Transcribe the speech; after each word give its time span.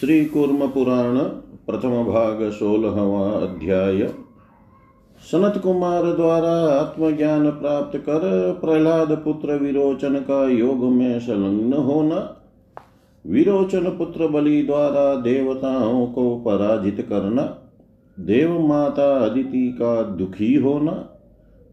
श्री 0.00 0.24
कुर्म 0.24 0.66
पुराण 0.68 1.18
प्रथम 1.66 2.04
भाग 2.04 2.50
सोलहवा 2.50 3.30
अध्याय। 3.30 4.06
सनत 5.32 5.60
कुमार 5.62 6.02
द्वारा 6.02 6.52
आत्मज्ञान 6.74 7.50
प्राप्त 7.50 7.98
कर 7.98 8.20
प्रहलाद 8.60 9.12
पुत्र 9.12 9.56
विरोचन 9.56 10.14
का 10.14 10.48
योग 10.48 10.84
में 10.84 11.20
संलग्न 11.20 11.72
होना, 11.72 12.36
विरोचन 13.26 13.90
पुत्र 13.98 14.28
बलि 14.28 14.62
द्वारा 14.62 15.14
देवताओं 15.14 16.06
को 16.06 16.36
पराजित 16.38 17.06
करना, 17.08 17.42
देव 18.20 18.58
माता 18.66 19.16
अदिति 19.18 19.68
का 19.72 20.02
दुखी 20.02 20.54
होना, 20.54 20.92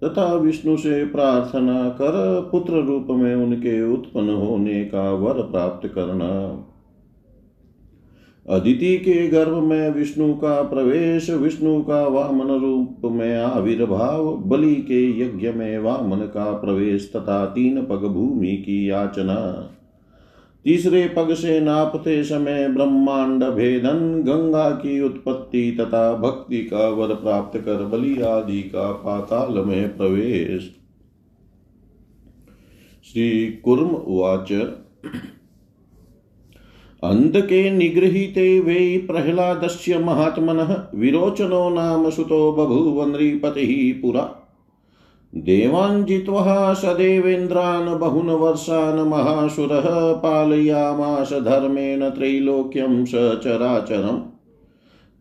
तथा 0.03 0.33
विष्णु 0.33 0.77
से 0.77 1.05
प्रार्थना 1.05 1.89
कर 1.89 2.49
पुत्र 2.51 2.73
रूप 2.73 3.07
में 3.09 3.35
उनके 3.35 3.93
उत्पन्न 3.93 4.29
होने 4.29 4.85
का 4.85 5.11
वर 5.11 5.41
प्राप्त 5.41 5.87
करना। 5.87 6.63
अदिति 8.50 8.98
के 8.98 9.27
गर्भ 9.27 9.54
में 9.54 9.89
विष्णु 9.89 10.33
का 10.33 10.61
प्रवेश, 10.61 11.29
विष्णु 11.29 11.82
का 11.82 12.07
वामन 12.07 12.47
रूप 12.47 13.11
में 13.11 13.38
आविर्भाव, 13.38 14.38
बलि 14.38 14.75
के 14.75 15.21
यज्ञ 15.21 15.51
में 15.51 15.79
वामन 15.79 16.18
का 16.18 16.52
प्रवेश 16.52 17.11
तथा 17.15 17.46
तीन 17.46 17.82
पग 17.82 18.05
भूमि 18.05 18.57
की 18.57 18.89
याचना। 18.89 19.69
तीसरे 20.65 21.07
पग 21.07 21.33
से 21.33 21.60
नापते 21.60 22.24
समय 22.24 22.68
ब्रह्मांड 22.68 23.43
भेदन, 23.43 24.24
गंगा 24.28 24.69
की 24.69 25.02
उत्पत्ति 25.02 25.77
तथा 25.79 26.18
भक्ति 26.18 26.57
का 26.57 26.89
वर 26.89 27.07
प्राप्त 27.07 27.60
कर 27.60 27.86
बलि 27.86 28.21
आदि 28.21 28.61
का 28.61 28.91
पाताल 28.91 29.54
में 29.54 29.97
प्रवेश। 29.97 30.75
श्री 33.14 33.47
कुर्म 33.64 33.89
उवाच 33.89 34.52
अन्धके 37.03 37.72
निगृहीते 37.72 38.59
वै 38.59 38.97
प्रह्लादस्य 38.97 39.97
महात्मनः 39.97 40.75
विरोचनो 40.95 41.69
नाम 41.69 42.09
सुतो 42.09 42.52
बभूव 42.52 43.05
नृपतिः 43.08 44.02
पुरा। 44.02 44.44
देवान् 45.36 46.05
जित्वा 46.05 46.73
स 46.73 46.86
देवेन्द्रान् 46.86 47.99
बहून् 47.99 48.30
वर्षान् 48.30 49.09
महासुरः 49.09 50.13
पालयामास 50.13 51.33
धर्मेण 51.33 52.09
त्रैलोक्यं 52.09 53.05
सचराचरम् 53.05 54.19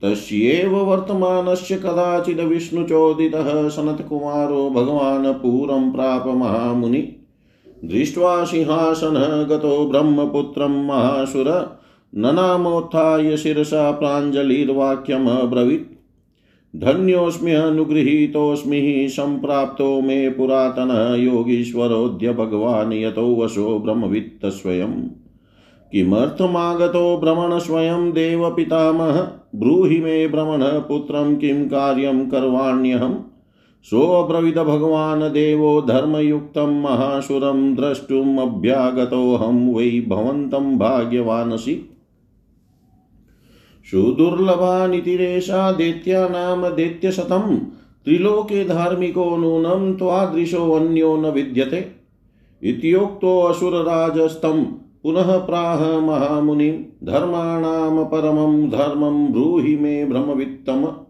तस्यैव 0.02 0.76
वर्तमानस्य 0.76 1.76
कदाचिद् 1.76 2.40
विष्णुचोदितः 2.40 3.68
सनत्कुमारो 3.68 4.70
भगवान् 4.70 5.34
पूरं 5.34 5.92
प्राप 5.92 6.26
महामुनि। 6.26 7.25
दृष्ट्वा 7.84 8.44
सिंहासनः 8.44 9.42
गतो 9.42 9.90
ब्रह्मपुत्रं 9.90 10.86
महासुर, 10.86 11.78
ननामोत्थाय 12.16 13.36
शिरसा 13.36 13.90
प्राञ्जलिर्वाक्यमब्रवीत् 13.90 15.96
धन्योऽस्म्यनुगृहीतोऽस्मि 16.76 19.06
सम्प्राप्तो 19.10 20.00
मे 20.00 20.30
पुरातन 20.30 21.16
योगीश्वरोऽद्य 21.18 22.32
भगवान् 22.32 22.92
यतो 22.92 23.36
वशो 23.36 23.78
ब्रह्मवित्त 23.78 24.46
स्वयं। 24.46 25.08
किमर्थमागतो 25.92 27.18
भ्रमण 27.18 27.58
स्वयं 27.58 28.10
देवपितामह? 28.10 29.28
ब्रूहि 29.54 30.00
मे 30.00 30.28
भ्रमण 30.28 30.62
पुत्रं 30.62 31.36
किं 31.36 31.68
कार्यं 31.68 32.30
करवाण्यहम्? 32.30 33.14
सोऽब्रवीद 33.90 34.58
भगवान् 34.58 35.22
देवो 35.22 35.82
धर्मयुक्तं 35.82 36.82
महासुरं 36.82 37.74
द्रष्टुमभ्यागतोऽहं 37.74 39.74
वै 39.74 40.04
भवन्तं 40.08 40.78
भाग्यवानसि 40.78 41.90
सुदुर्लभानितिरेषा 43.90 45.72
दैत्यानां 45.72 46.76
दैत्यशतं, 46.76 47.58
त्रिलोके 48.04 48.64
धार्मिको 48.64 49.36
नूनं 49.36 49.94
त्वादृशोऽन्यो 49.94 51.16
न 51.16 51.26
विद्यते। 51.26 51.92
इत्युक्तोऽसुरराजस्तं 52.62 54.66
पुनः 55.02 55.38
प्राह 55.38 56.00
महामुनिं 56.00 57.06
धर्माणां 57.06 58.04
परमं 58.04 58.70
धर्मं 58.70 59.32
ब्रूहि 59.32 59.76
मे 59.76 60.04
ब्रह्मवित्तम्। 60.04 61.05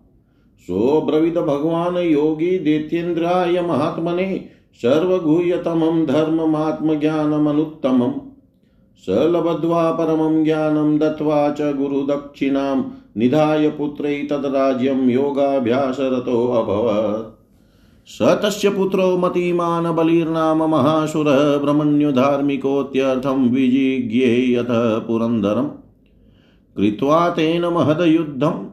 सोऽब्रवीद 0.61 1.39
भगवान् 1.39 1.99
योगी 1.99 2.59
दैत्येन्द्राय 2.59 3.61
महात्मने 3.61 4.49
सर्वगुह्यतमं 4.83 6.06
धर्ममात्मज्ञानमनुत्तमम्। 6.06 8.12
स 9.06 9.28
लब्ध्वा 9.33 9.93
परमं 9.93 10.44
ज्ञानं 10.44 10.99
दत्त्वा 10.99 11.50
च 11.50 11.77
गुरुदक्षिणां 11.77 12.83
निधाय 13.17 13.69
पुत्रै 13.69 14.27
तद्राज्यं 14.31 15.11
योगाभ्यासरतोऽभवत् 15.11 17.37
स 18.09 18.19
तस्य 18.43 18.71
पुत्रो 18.71 19.17
मतिमान् 19.17 19.97
बलिर्नाम 19.97 20.71
महासुरः 20.71 21.56
ब्रह्मण्युधार्मिकोऽत्यर्थं 21.56 23.49
विजिज्ञेयथ 23.49 25.06
पुरन्दरम्। 25.06 25.69
कृत्वा 26.77 27.31
तेन 27.31 27.75
महदयुद्धम् 27.75 28.66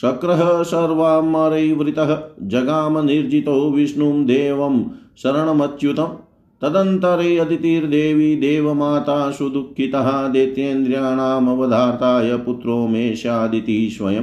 शक्रः 0.00 0.62
सर्वामरैवृतः 0.62 2.22
जगाम 2.42 3.04
निर्जितो 3.04 3.70
विष्णुं 3.70 4.26
देवं 4.26 4.84
शरणमच्युतम्। 5.18 6.20
तदन्तरे 6.62 7.38
अदितिर्देवी 7.38 8.36
देवमाता 8.36 9.30
सुदुःखितः 9.30 10.28
दैत्येन्द्रियाणामवधार्ताय 10.28 12.36
पुत्रो 12.36 12.86
मे 12.86 13.16
स्यादिति 13.16 13.90
स्वयं 13.92 14.22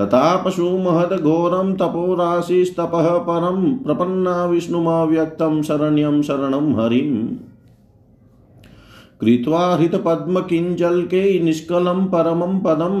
तथा 0.00 0.36
पशुमहद्घोरं 0.36 1.74
तपोराशिस्तपः 1.74 3.18
परं, 3.18 3.78
प्रपन्ना 3.78 4.46
विष्णुमव्यक्तं 4.46 5.62
शरण्यं 5.62 6.22
शरणं 6.22 6.74
हरिम्। 6.74 7.28
कृत्वा 9.20 9.76
हृतपद्मकिञ्जल्के 9.76 11.40
निष्कलं 11.40 12.06
परमं 12.06 12.58
पदं 12.58 12.94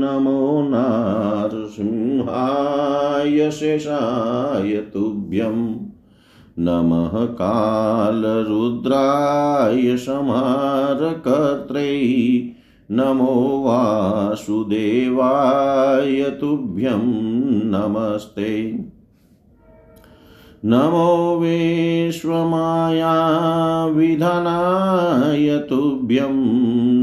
नमो 0.00 0.68
नारसिंहाय 0.68 3.50
शेषाय 3.50 4.76
तुभ्यं 4.76 5.76
नमः 6.58 7.24
कालरुद्राय 7.24 9.96
संहारकर्त्रे 9.96 11.88
नमो 12.90 13.62
वासुदेवाय 13.66 16.22
तुभ्यं 16.40 17.04
नमस्ते। 17.64 18.52
नमो 20.64 21.38
विश्वमायाविधनाय 21.38 22.22
तुभ्यं 25.70 26.36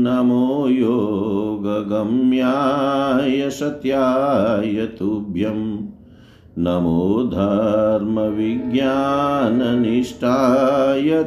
नमो 0.03 0.67
योगगम्याय 0.67 1.89
सत्याय 3.49 4.85
तुभ्यं 4.99 5.59
नमो 6.57 7.23
धर्मविज्ञाननिष्ठाय 7.33 8.43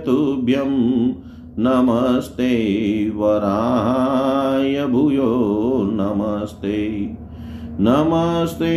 तुभ्यं 0.07 0.73
नमस्ते 1.59 2.55
वराय 3.11 4.87
भूयो 4.87 5.29
नमस्ते 5.91 7.12
नमस्ते 7.85 8.75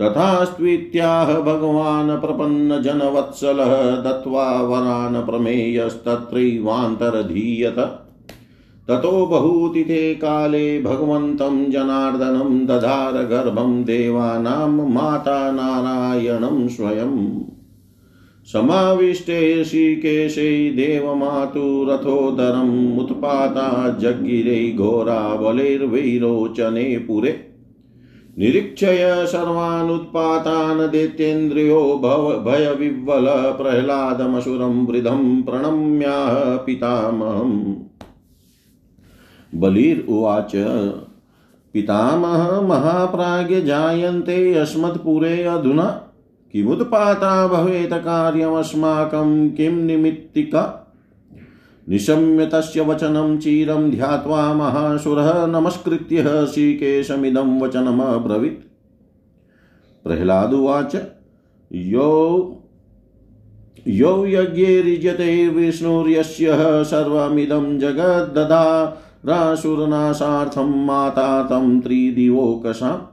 तथास्त्वित्याह 0.00 1.40
भगवान् 1.40 2.20
प्रपन्नजनवत्सलः 2.20 3.96
दत्त्वा 3.96 4.62
वरान् 4.62 5.26
प्रमेयस्तत्रैवान्तरधीयत। 5.26 8.07
ततो 8.88 9.26
बहुतिथे 9.26 10.14
काले 10.14 10.82
भगवन्तं 10.82 11.70
जनार्दनं 11.70 12.66
दधार 12.66 13.12
गर्भं 13.12 13.84
देवानां 13.84 14.90
माता 14.90 15.52
नारायणं 15.52 16.68
स्वयम् 16.68 17.40
समाविष्टे 18.44 19.60
ऋषिकेशे 19.60 20.70
देवमातुरथोदरम् 20.70 22.98
उत्पाता 22.98 23.88
जज्ञिरे 23.88 24.74
घोराबलैर्वैरोचने 24.76 26.98
पुरे। 26.98 27.40
निरीक्षय 28.38 29.26
सर्वानुत्पातान् 29.28 30.92
दैत्येन्द्रियो 30.92 32.00
भव 32.02 32.32
भयविह्वल 32.32 33.26
प्रह्लादमसुरं 33.30 34.86
वृद्धं 34.86 35.42
प्रणम्याह 35.42 36.56
पितामहम्। 36.56 37.74
बलिर्वाच 39.54 40.52
पितामह 41.72 42.60
महाप्राज्ञ 42.60 43.60
जायन्ते 43.60 44.54
अस्मत्पुरे 44.54 45.42
अधुना। 45.44 45.84
किमुत्पाता 46.52 47.46
भवेत् 47.48 47.92
कार्यमस्माकं, 47.92 49.50
किं 49.50 49.72
निमित्तिका? 49.72 50.84
निशम्य 51.88 52.46
तस्य 52.46 52.80
वचनं 52.80 53.38
चिरं 53.38 53.90
ध्यात्वा 53.90 54.54
महासुरः 54.54 55.46
नमस्कृत्य 55.46 56.46
श्रीकेशमिदं 56.46 57.60
वचनमब्रवीत् 57.60 58.60
प्रह्लादुवाच 60.04 60.94
यो, 61.72 62.54
यौ 63.86 64.26
यज्ञे 64.26 64.80
रिज्यते 64.82 65.48
विष्णुर्यस्य 65.48 66.46
सर्वमिदं 66.84 67.78
जगद्दधा 67.78 68.96
रासुरनाशार्थं 69.26 70.84
माता 70.86 71.42
तं 71.42 71.80
त्रिदिवोकसाम् 71.80 73.06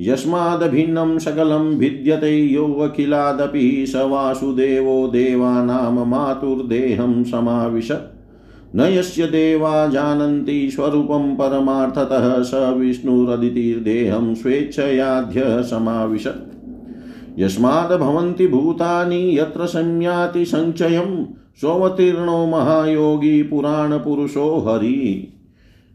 यस्मादभिन्नं 0.00 1.18
सकलं 1.18 1.78
भिद्यते 1.78 2.36
योऽखिलादपि 2.38 3.86
स 3.88 3.96
वासुदेवो 3.96 5.08
देवानां 5.08 6.06
मातुर्देहं 6.06 7.24
समाविशत् 7.24 8.76
न 8.76 8.80
यस्य 8.80 9.26
देवा 9.26 9.86
जानन्ति 9.86 10.70
स्वरूपं 10.70 11.34
परमार्थतः 11.36 12.42
स 12.42 12.50
विष्णुरदितिर्देहं 12.54 14.34
स्वेच्छयाध्य 14.34 15.42
समाविशत् 15.62 17.40
यस्माद्भवन्ति 17.40 18.46
भूतानि 18.46 19.38
यत्र 19.38 19.66
संयाति 19.66 20.44
सञ्चयं 20.44 21.24
सोऽवतीर्णो 21.60 22.46
महायोगी 22.46 23.42
पुराणपुरुषो 23.42 24.46
हरिः। 24.68 25.37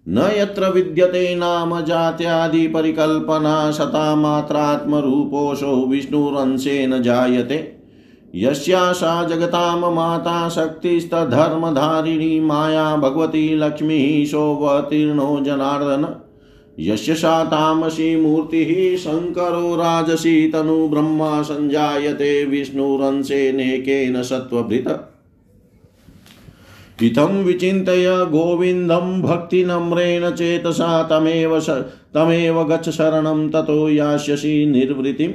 न 0.08 0.32
यत्र 0.38 0.70
विद्यते 0.70 1.36
नाम 1.36 1.82
जात्यादिपरिकल्पना 1.82 3.72
शता 3.72 4.16
मात्रात्मरूपोऽसौ 4.16 5.76
विष्णुरंशेन 5.86 7.02
जायते। 7.02 7.78
यस्या 8.36 8.94
सा 8.94 9.24
जगतां 9.24 9.94
माता 9.94 10.50
शक्तिस्तधर्मधारिणी 10.50 12.40
माया 12.40 12.96
भगवती 12.96 13.56
लक्ष्मीः 13.56 14.26
सोऽवतीर्णो 14.26 15.40
जनार्दन। 15.40 16.08
यस्य 16.80 17.16
सा 17.16 17.44
तामसी 17.44 18.16
मूर्तिः 18.16 18.98
शङ्करो 18.98 19.76
राजसी 19.76 20.48
तनु 20.48 20.88
ब्रह्मा 20.88 21.42
सञ्जायते 21.42 22.46
विष्णुरंशेनेकेन 22.46 24.22
सत्त्वभृत। 24.24 25.10
इत्थं 27.02 27.44
विचिन्तय 27.44 28.26
गोविन्दं 28.32 29.22
भक्तिनम्रेण 29.22 30.30
चेतसा 30.30 31.04
तमेव 31.04 31.60
तमेव 32.14 32.64
गच्छ 32.64 32.90
शरणं 32.90 33.50
ततो 33.50 33.90
यास्यसि 33.90 34.66
निर्वृतिम् 34.66 35.32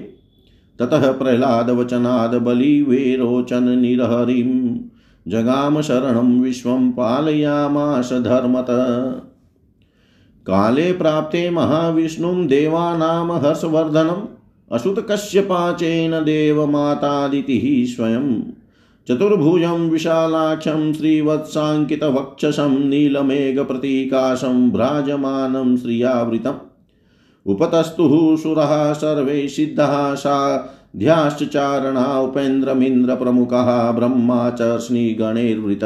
ततः 0.79 1.13
प्रह्लादवचनाद् 1.13 2.35
बलिवेरोचन 2.35 3.79
निरहरिं। 3.79 4.79
जगाम 5.29 5.81
शरणं 5.81 6.41
विश्वं 6.41 6.91
पालयामास 6.91 8.13
धर्मत। 8.13 8.67
काले 10.47 10.93
प्राप्ते 10.93 11.51
महाविष्णुं 11.51 12.47
देवानां 12.47 13.41
हर्षवर्धनम्। 13.41 14.27
अशुतकश्यपाचेन 14.73 16.11
देवमातादितिः 16.11 17.95
स्वयं 17.95 18.58
चतुर्भुजं 19.09 19.91
विशालाक्षं 19.91 20.93
श्रीवत्साङ्कितवक्षसं 20.93 22.89
नीलमेघप्रतीकाशं 22.89 24.71
भ्राजमानं 24.71 25.77
श्रियावृतम् 25.77 26.59
उपतस्तुः 27.47 28.37
सुरः 28.37 28.93
सर्वे 28.93 29.49
सिद्धाः 29.49 30.15
साध्याश्च 30.15 31.45
चारणा 31.45 32.21
उपेन्द्रमिन्द्रप्रमुखः 32.21 33.71
ब्रह्मा 33.93 34.51
च 34.51 34.63
स्निगणैर्वृत 34.79 35.85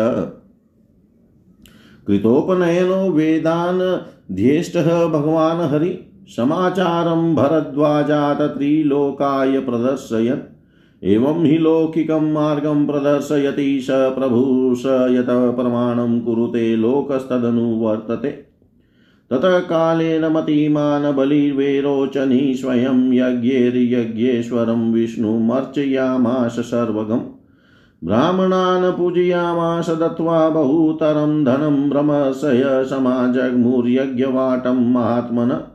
कृतोपनयनो 2.07 3.11
वेदान् 3.11 3.81
ध्येष्टः 4.35 4.89
भगवान् 5.09 5.61
हरि, 5.61 5.99
समाचारं 6.29 7.35
भरद्वाजात 7.35 8.43
त्रिलोकाय 8.43 9.61
प्रदर्शयत् 9.61 10.52
एवं 11.05 11.45
हि 11.45 11.59
लौकिकं 11.59 12.33
मार्गं 12.33 12.87
प्रदर्शयति 12.87 13.81
स 13.81 13.87
प्रभुः 13.91 14.75
स 14.75 14.83
यत 14.87 15.27
प्रमाणं 15.31 16.21
कुरुते 16.21 16.77
लोकस्तदनुवर्तते 16.77 18.53
ततः 19.31 19.59
कालेन 19.59 20.25
मतिमान् 20.25 21.17
बलिर्वेरोचनी 21.17 22.55
स्वयं 22.55 23.13
यज्ञैर्यज्ञेश्वरं 23.13 24.93
विष्णुमर्चयामास 24.93 26.53
सर्वगम्। 26.53 27.21
ब्राह्मणान् 28.05 28.99
पूजयामास 28.99 29.91
दत्त्वा 29.91 30.49
बहुतरं 30.49 31.45
धनं 31.45 31.91
भ्रमशय 31.91 32.87
समाजग्मुर्यज्ञवाटं 32.91 34.93
महात्मन 34.93 35.72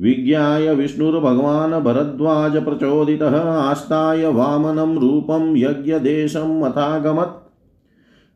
विज्ञाय 0.00 0.74
विष्णुर्भगवान् 0.74 1.84
भरद्वाज 1.84 2.56
प्रचोदितः, 2.56 3.42
आस्ताय 3.42 4.26
वामनं 4.26 4.98
रूपं 4.98 5.56
यज्ञदेशम् 5.56 6.62
अथागमत् 6.62 7.46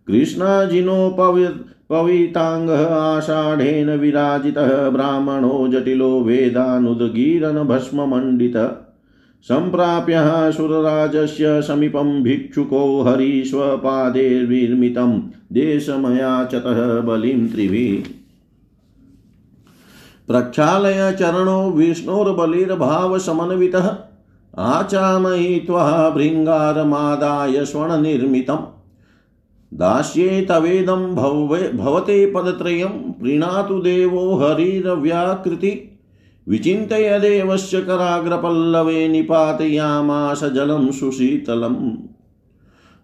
कृष्णाजिनोपविताङ्गः 0.06 2.94
आषाढेन 2.94 3.90
विराजितः, 3.90 4.88
ब्राह्मणो 4.88 5.68
जटिलो 5.68 6.20
वेदानुद्गीरन् 6.20 7.68
भस्ममण्डितः। 7.68 8.70
सम्प्राप्य 9.42 10.52
सुरराजस्य 10.52 11.62
समीपं 11.62 12.22
भिक्षुको 12.22 13.02
हरिष्वपादेर्विर्मितं 13.02 15.22
देशमयाचतः 15.52 17.00
बलिं 17.00 17.48
त्रिभिः 17.48 18.19
प्रक्षालय 20.30 21.12
चरणो 21.12 21.70
विष्णोर्बलिर्भावसमन्वितः 21.70 23.96
आचामयित्वा 24.58 26.10
भृङ्गारमादाय 26.10 27.64
स्वर्णनिर्मितम्। 27.64 28.58
दास्ये 29.74 30.46
तवेदं 30.48 31.16
भवते 31.76 32.26
पदत्रयं 32.26 32.88
प्रीणातु 32.88 33.78
देवो 33.78 34.36
हरिरव्याकृति। 34.36 36.00
विचिन्तय 36.48 37.18
देवस्य 37.18 37.80
कराग्रपल्लवे 37.80 39.08
निपातयामास 39.08 40.44
जलं 40.44 40.92
सुशीतलम्। 40.92 41.92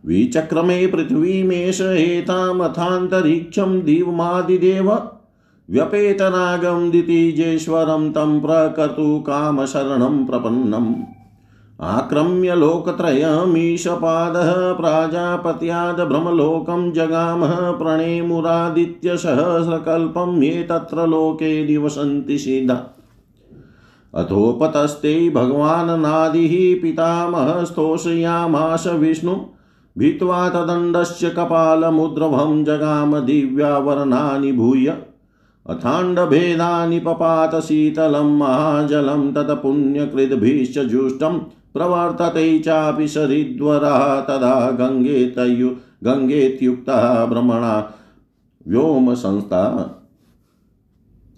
विचक्रमे 0.06 0.86
पृथ्वीमेष 0.86 1.80
एतामथान्तरिक्षं 1.80 3.80
दिवमादिदेव। 3.80 5.08
व्यपेतनागं 5.70 6.90
दितिजेश्वरं 6.90 8.12
तं 8.12 8.40
प्रकर्तुकामशरणं 8.40 10.26
प्रपन्नम्। 10.26 10.94
आक्रम्य 11.80 12.54
लोकत्रयमीशपादः 12.54 14.72
भ्रमलोकं 16.04 16.92
जगामः 16.92 17.70
प्रणेमुरादित्यसहस्रकल्पं 17.70 20.42
ये 20.42 20.62
तत्र 20.62 21.06
लोके 21.06 21.66
निवसन्ति 21.66 22.38
सिद्धा। 22.38 22.82
अथोपतस्ते 24.14 25.30
भगवान् 25.30 26.02
नादिः 26.02 26.82
पितामहस्तोषयामास 26.82 28.86
विष्णुं। 28.86 29.38
भित्वा 29.98 30.48
तदण्डस्य 30.48 31.30
कपालमुद्रभं 31.30 32.64
जगाम 32.64 33.20
दिव्यावरणानि 33.20 34.52
भूय। 34.52 34.92
अथाण्डभेदानि 35.68 36.98
पपात 36.98 37.54
शीतलं 37.54 38.36
महाजलं 38.36 39.32
तत्पुण्यकृद्भिश्च 39.32 40.78
जुष्टं 40.78 41.38
प्रवर्तते 41.74 42.58
चापि 42.58 43.08
सरिद्वरः, 43.08 44.20
तदा 44.20 44.70
गङ्गेतयु 44.70 45.68
गङ्गेत्युक्ता 46.04 47.26
भ्रमणा 47.26 47.92
व्योमसंस्था। 48.68 49.92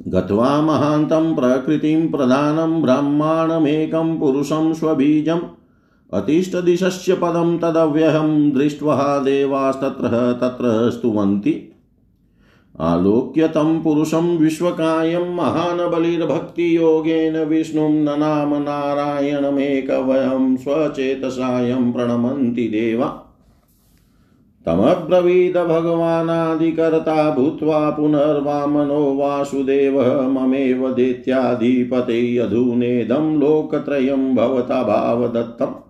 गत्वा 0.09 0.63
महान्तं 0.63 1.35
प्रकृतिं 1.35 2.09
प्रधानं 2.09 2.83
ब्रह्माणमेकं 2.83 4.19
पुरुषं 4.19 4.75
स्वबीजम्। 4.75 5.41
अतिष्ठदिशस्य 6.13 7.15
पदं 7.15 7.59
तदव्यहं 7.59 8.51
दृष्ट्वा 8.51 9.19
देवास्तत्र 9.19 10.39
तत्र 10.41 10.91
स्तुवन्ति 10.91 11.68
आलोक्य 12.81 13.49
तं 13.49 13.83
पुरुषं 13.83 14.39
महान् 15.35 15.91
बलिर्भक्तियोगेन 15.91 17.37
विष्णुं 17.37 17.91
ननाम 17.91 18.63
नारायणमेकवयं 18.63 20.57
स्वचेतसायं 20.57 21.93
प्रणमन्ति 21.93 22.69
देवा। 22.69 23.25
तमब्रवीद 24.67 25.57
भगवानादिकर्ता 25.57 27.35
भूत्वा 27.35 27.91
पुनर्वामनो 27.91 29.15
वासुदेवः, 29.15 30.29
ममेव 30.29 30.93
दैत्याधिपते 30.93 32.39
अधुनेदं 32.39 33.41
लोकत्रयं 33.41 34.37
भवता 34.37 34.83
भावदत्तम्। 34.83 35.88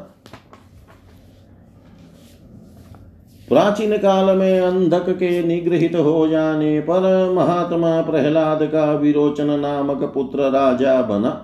प्राचीन 3.49 3.97
काल 3.97 4.37
में 4.37 4.59
अंधक 4.59 5.09
के 5.09 5.43
निगृहित 5.43 5.95
हो 5.95 6.27
जाने 6.27 6.79
पर 6.79 7.33
महात्मा 7.33 8.01
प्रहलाद 8.01 8.63
का 8.63 8.91
विरोचन 8.93 9.59
नामक 9.59 10.03
पुत्र 10.03 10.49
राजा 10.49 11.01
बना। 11.01 11.43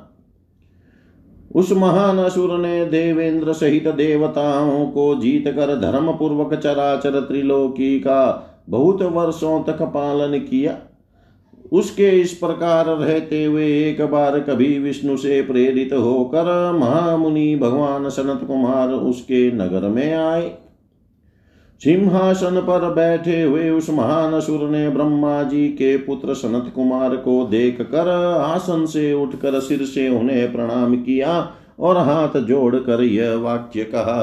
उस 1.56 1.72
महान 1.72 2.18
असुर 2.18 2.58
ने 2.60 2.86
देवेंद्र 2.86 3.54
सहित 3.54 3.88
देवताओं 3.88 4.86
को 4.86 5.14
जीत 5.16 5.48
कर 5.48 5.76
धर्म 5.82 6.12
पूर्वक 6.12 6.54
चराचर 6.54 7.20
त्रिलोकी 7.20 8.00
का 8.00 8.24
बहुत 8.70 9.02
वर्षों 9.02 9.64
तक 9.64 9.82
पालन 9.82 10.38
किया। 10.40 10.78
उसके 11.72 12.10
इस 12.22 12.34
प्रकार 12.34 12.86
रहते 12.88 13.44
हुए 13.44 13.66
एक 13.82 14.02
बार 14.02 14.40
कभी 14.40 14.78
विष्णु 14.80 15.18
से 15.18 15.42
प्रेरित 15.42 15.94
होकर 15.94 16.72
महामुनि 16.80 17.56
भगवान 17.56 18.10
सनत 18.10 18.44
कुमार 18.48 18.90
उसके 18.90 19.52
नगर 19.52 19.88
में 19.88 20.14
आए। 20.14 20.52
सिंहासन 21.84 22.60
पर 22.62 22.90
बैठे 22.94 23.42
हुए 23.42 23.70
उस 23.70 23.90
महान 23.90 24.34
असुर 24.34 24.70
ने 24.70 24.88
ब्रह्मा 24.90 25.42
जी 25.44 25.68
के 25.70 25.96
पुत्र 25.98 26.34
सनत 26.34 26.72
कुमार 26.76 27.16
को 27.16 27.44
देख 27.46 27.82
कर 27.82 28.10
आसन 28.10 28.86
से 28.86 29.12
उठकर 29.14 29.60
सिर 29.60 29.86
से 29.86 30.08
उन्हें 30.10 30.52
प्रणाम 30.54 30.96
किया 30.96 31.34
और 31.80 31.98
हाथ 31.98 32.40
जोड़कर 32.42 33.04
यह 33.04 33.34
वाक्य 33.36 33.84
कहा 33.86 34.22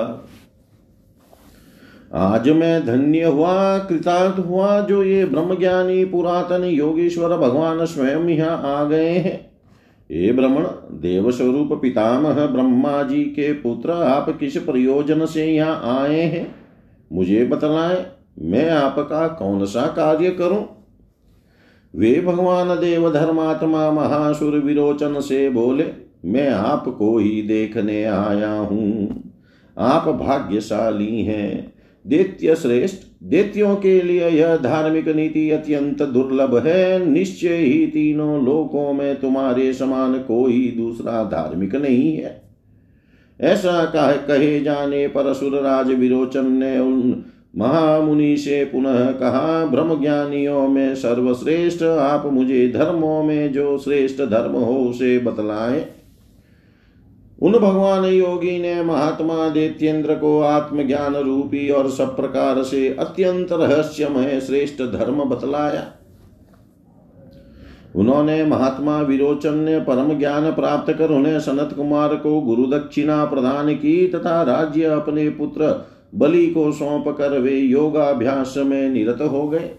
आज 2.14 2.48
मैं 2.48 2.86
धन्य 2.86 3.24
हुआ 3.24 3.78
कृतार्थ 3.78 4.38
हुआ 4.38 4.80
जो 4.80 5.02
ये 5.02 5.24
ब्रह्मज्ञानी 5.24 6.04
पुरातन 6.04 6.64
योगेश्वर 6.64 7.36
भगवान 7.36 7.84
स्वयं 7.84 8.28
यहाँ 8.28 8.56
आ 8.68 8.82
गए 8.84 9.12
हैं 9.18 9.38
हे 10.10 10.32
भ्रमण 10.32 10.64
देव 11.00 11.30
स्वरूप 11.30 11.72
पितामह 11.82 12.44
ब्रह्मा 12.46 13.02
जी 13.02 13.22
के 13.30 13.52
पुत्र 13.52 14.02
आप 14.04 14.36
किस 14.40 14.56
प्रयोजन 14.56 15.26
से 15.26 15.46
यहाँ 15.46 15.98
आए 15.98 16.22
हैं 16.22 16.44
मुझे 17.12 17.44
बतलाए, 17.44 18.06
मैं 18.42 18.70
आपका 18.70 19.28
कौन 19.28 19.64
सा 19.64 19.86
कार्य 19.86 20.30
करूँ? 20.30 20.68
वे 21.96 22.20
भगवान 22.20 22.68
देव 22.68 23.12
धर्मात्मा 23.12 23.90
महासुर 23.90 24.58
विरोचन 24.58 25.20
से 25.20 25.50
बोले, 25.50 25.84
मैं 26.24 26.50
आपको 26.50 27.18
ही 27.18 27.42
देखने 27.42 28.04
आया 28.04 28.52
हूँ। 28.52 29.22
आप 29.78 30.08
भाग्यशाली 30.08 31.24
हैं। 31.24 31.72
दैत्य 32.06 32.54
श्रेष्ठ, 32.54 33.02
दैत्यों 33.22 33.76
के 33.76 34.02
लिए 34.02 34.28
यह 34.28 34.56
धार्मिक 34.56 35.08
नीति 35.08 35.50
अत्यंत 35.50 36.02
दुर्लभ 36.02 36.66
है। 36.66 37.06
निश्चय 37.06 37.56
ही 37.56 37.86
तीनों 37.86 38.44
लोकों 38.44 38.92
में 38.92 39.20
तुम्हारे 39.20 39.72
समान 39.72 40.14
कोई 40.14 40.74
दूसरा 40.76 41.24
धार्मिक 41.24 41.74
नहीं 41.74 42.16
है। 42.16 42.49
ऐसा 43.40 43.84
कह, 43.84 44.12
कहे 44.12 44.60
जाने 44.60 45.08
पर 45.08 45.34
सुरराज 45.34 45.92
विरोचन 45.92 46.52
ने 46.52 46.78
उन 46.78 47.24
महामुनि 47.56 48.36
से 48.36 48.64
पुनः 48.64 49.12
कहा 49.12 49.64
ब्रह्म 49.66 50.00
ज्ञानियों 50.00 50.68
में 50.68 50.94
सर्वश्रेष्ठ 50.94 51.82
आप 51.82 52.26
मुझे 52.26 52.68
धर्मों 52.68 53.22
में 53.22 53.52
जो 53.52 53.78
श्रेष्ठ 53.78 54.22
धर्म 54.22 54.52
हो 54.52 54.74
उसे 54.74 55.18
बतलाएँ। 55.18 55.86
उन 57.42 57.52
भगवान 57.52 58.04
योगी 58.04 58.58
ने 58.58 58.82
महात्मा 58.82 59.48
दैत्येंद्र 59.48 60.14
को 60.14 60.40
आत्मज्ञान 60.40 61.16
रूपी 61.16 61.70
और 61.70 61.90
सब 61.90 62.16
प्रकार 62.16 62.62
से 62.62 62.96
अत्यंत 62.98 63.48
रहस्यमय 63.52 64.40
श्रेष्ठ 64.40 64.82
धर्म 64.82 65.24
बतलाया। 65.24 65.99
उन्होंने 67.94 68.44
महात्मा 68.44 69.00
विरोचन 69.00 69.54
ने 69.54 69.78
परम 69.80 70.18
ज्ञान 70.18 70.50
प्राप्त 70.52 70.92
कर 70.92 71.10
उन्हें 71.10 71.40
सनत 71.40 71.72
कुमार 71.76 72.14
को 72.16 72.40
गुरु 72.40 72.66
दक्षिणा 72.66 73.24
प्रदान 73.24 73.74
की 73.74 74.06
तथा 74.08 74.42
राज्य 74.42 74.84
अपने 74.84 75.28
पुत्र 75.30 75.74
बलि 76.14 76.46
को 76.46 76.72
सौंप 76.72 77.08
कर 77.08 77.38
वे 77.38 77.56
योगाभ्यास 77.56 78.54
में 78.56 78.88
निरत 78.88 79.18
हो 79.22 79.48
गए। 79.48 79.70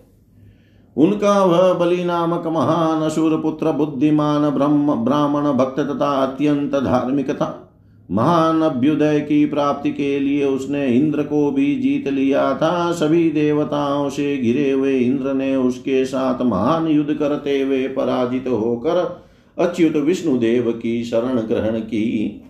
उनका 0.98 1.44
वह 1.46 1.74
बलि 1.74 2.04
नामक 2.04 2.48
महान 2.48 3.02
असुर 3.02 3.38
पुत्र 3.38 3.72
बुद्धिमान 3.72 4.50
ब्रह्म 4.50 4.96
ब्राह्मण 4.96 5.52
भक्त 5.54 5.80
तथा 5.80 6.12
अत्यंत 6.24 6.76
धार्मिक 6.76 7.32
था। 7.32 7.71
महान 8.12 8.62
अभ्युदय 8.62 9.20
की 9.20 9.46
प्राप्ति 9.46 9.92
के 9.92 10.20
लिए 10.20 10.46
उसने 10.46 10.88
इंद्र 10.88 11.24
को 11.24 11.52
भी 11.52 11.76
जीत 11.76 12.08
लिया 12.08 12.54
था। 12.56 12.92
सभी 12.92 13.30
देवताओं 13.30 14.10
से 14.10 14.38
घिरे 14.38 14.72
हुए 14.72 14.98
इंद्र 14.98 15.34
ने 15.34 15.56
उसके 15.56 16.06
साथ 16.06 16.42
महान 16.42 16.88
युद्ध 16.88 17.14
करते 17.14 17.62
हुए 17.62 17.88
पराजित 17.88 18.48
होकर 18.48 19.26
अच्युत 19.58 19.96
विष्णुदेव 19.96 20.72
की 20.72 21.04
शरण 21.04 21.38
ग्रहण 21.38 21.80
की। 21.80 22.42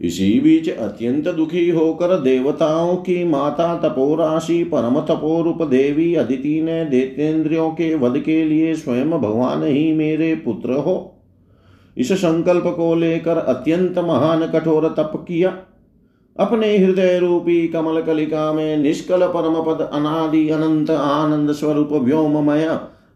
इसी 0.00 0.40
बीच 0.40 0.68
अत्यंत 0.70 1.28
दुखी 1.28 1.70
होकर 1.70 2.20
देवताओं 2.20 2.96
की 2.96 3.24
माता 3.24 3.74
तपोराशि 3.76 4.64
परम 4.64 5.00
तपोरूप 5.00 5.62
देवी 5.62 6.14
अदिति 6.14 6.60
ने 6.62 6.84
देतेंद्रियों 6.84 7.70
के 7.70 7.94
वध 7.94 8.18
के 8.18 8.44
लिए 8.44 8.74
स्वयं 8.74 9.10
भगवान 9.10 9.62
ही 9.64 9.92
मेरे 9.92 10.34
पुत्र 10.34 10.72
हो। 10.72 11.12
इस 11.96 12.12
संकल्प 12.12 12.64
को 12.66 12.94
लेकर 12.94 13.36
अत्यंत 13.38 13.98
महान 13.98 14.46
कठोर 14.46 14.88
तप 14.88 15.12
किया। 15.28 15.56
अपने 16.36 16.76
हृदय 16.76 17.18
रूपी 17.18 17.66
कमल 17.68 18.00
कलिका 18.02 18.52
में 18.52 18.76
निष्कल 18.76 19.26
परम 19.26 19.54
पद 19.62 19.80
अनादि 19.82 20.48
अनंत 20.48 20.90
आनंद 20.90 21.52
स्वरूप 21.52 21.92
व्योममय 21.92 22.64